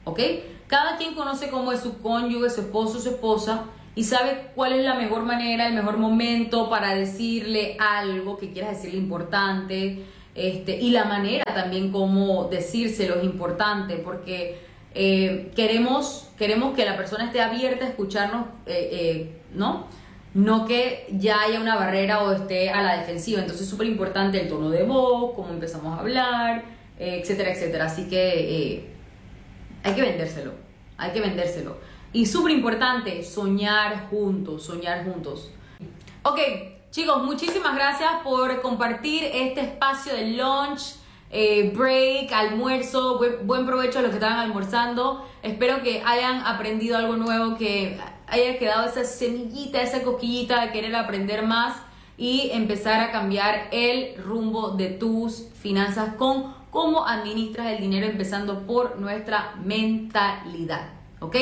¿Ok? 0.04 0.20
Cada 0.68 0.96
quien 0.96 1.14
conoce 1.14 1.50
cómo 1.50 1.72
es 1.72 1.80
su 1.80 2.00
cónyuge, 2.00 2.50
su 2.50 2.60
esposo, 2.60 3.00
su 3.00 3.08
esposa 3.08 3.64
y 3.96 4.04
sabe 4.04 4.52
cuál 4.54 4.74
es 4.74 4.84
la 4.84 4.94
mejor 4.94 5.24
manera, 5.24 5.66
el 5.66 5.74
mejor 5.74 5.96
momento 5.96 6.70
para 6.70 6.94
decirle 6.94 7.76
algo 7.80 8.36
que 8.36 8.52
quieras 8.52 8.76
decirle 8.76 8.98
importante. 8.98 10.04
Este, 10.36 10.78
y 10.78 10.90
la 10.90 11.04
manera 11.06 11.46
también 11.52 11.90
como 11.90 12.44
decírselo 12.44 13.16
es 13.16 13.24
importante 13.24 13.96
porque 13.96 14.65
eh, 14.98 15.52
queremos, 15.54 16.28
queremos 16.38 16.74
que 16.74 16.84
la 16.84 16.96
persona 16.96 17.26
esté 17.26 17.42
abierta 17.42 17.84
a 17.84 17.88
escucharnos, 17.88 18.46
eh, 18.66 18.88
eh, 18.92 19.40
¿no? 19.52 19.86
no 20.32 20.66
que 20.66 21.06
ya 21.12 21.42
haya 21.42 21.60
una 21.60 21.76
barrera 21.76 22.22
o 22.22 22.32
esté 22.32 22.70
a 22.70 22.82
la 22.82 22.96
defensiva. 22.98 23.40
Entonces 23.40 23.64
es 23.64 23.70
súper 23.70 23.86
importante 23.86 24.40
el 24.40 24.48
tono 24.48 24.70
de 24.70 24.82
voz, 24.84 25.34
cómo 25.34 25.50
empezamos 25.50 25.96
a 25.96 26.00
hablar, 26.00 26.64
etcétera, 26.98 27.52
etcétera. 27.52 27.86
Así 27.86 28.08
que 28.08 28.86
hay 29.82 29.94
que 29.94 30.02
vendérselo, 30.02 30.52
hay 30.98 31.12
que 31.12 31.20
vendérselo. 31.20 31.76
Y 32.12 32.26
súper 32.26 32.52
importante, 32.52 33.22
soñar 33.22 34.08
juntos, 34.08 34.64
soñar 34.64 35.04
juntos. 35.04 35.50
Ok, 36.22 36.38
chicos, 36.90 37.22
muchísimas 37.22 37.74
gracias 37.74 38.10
por 38.24 38.60
compartir 38.62 39.24
este 39.24 39.60
espacio 39.60 40.14
de 40.14 40.28
lunch. 40.32 40.96
Eh, 41.30 41.72
break, 41.74 42.32
almuerzo, 42.32 43.20
buen 43.42 43.66
provecho 43.66 43.98
a 43.98 44.02
los 44.02 44.10
que 44.10 44.16
estaban 44.16 44.38
almorzando. 44.38 45.26
Espero 45.42 45.82
que 45.82 46.02
hayan 46.04 46.46
aprendido 46.46 46.96
algo 46.96 47.16
nuevo, 47.16 47.56
que 47.56 47.98
haya 48.28 48.58
quedado 48.58 48.88
esa 48.88 49.04
semillita, 49.04 49.82
esa 49.82 50.02
coquillita 50.02 50.64
de 50.64 50.72
querer 50.72 50.94
aprender 50.94 51.44
más 51.44 51.76
y 52.16 52.50
empezar 52.52 53.00
a 53.00 53.10
cambiar 53.10 53.68
el 53.72 54.16
rumbo 54.22 54.70
de 54.70 54.88
tus 54.88 55.48
finanzas 55.60 56.14
con 56.14 56.54
cómo 56.70 57.06
administras 57.06 57.68
el 57.68 57.80
dinero 57.80 58.06
empezando 58.06 58.66
por 58.66 58.98
nuestra 58.98 59.54
mentalidad, 59.62 60.90
¿ok? 61.20 61.36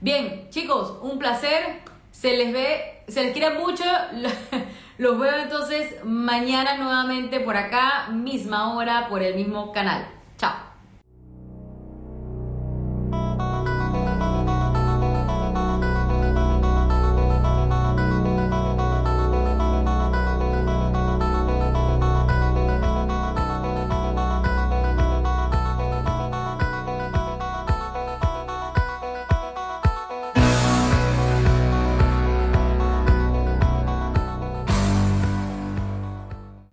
Bien, 0.00 0.48
chicos, 0.50 0.98
un 1.02 1.18
placer, 1.18 1.80
se 2.10 2.36
les 2.36 2.52
ve, 2.52 3.02
se 3.08 3.24
les 3.24 3.32
quiere 3.32 3.58
mucho, 3.58 3.84
los 4.98 5.18
veo 5.18 5.36
entonces 5.36 5.96
mañana 6.04 6.76
nuevamente 6.76 7.40
por 7.40 7.56
acá, 7.56 8.08
misma 8.10 8.74
hora, 8.74 9.08
por 9.08 9.22
el 9.22 9.34
mismo 9.34 9.72
canal. 9.72 10.06
Chao. 10.38 10.65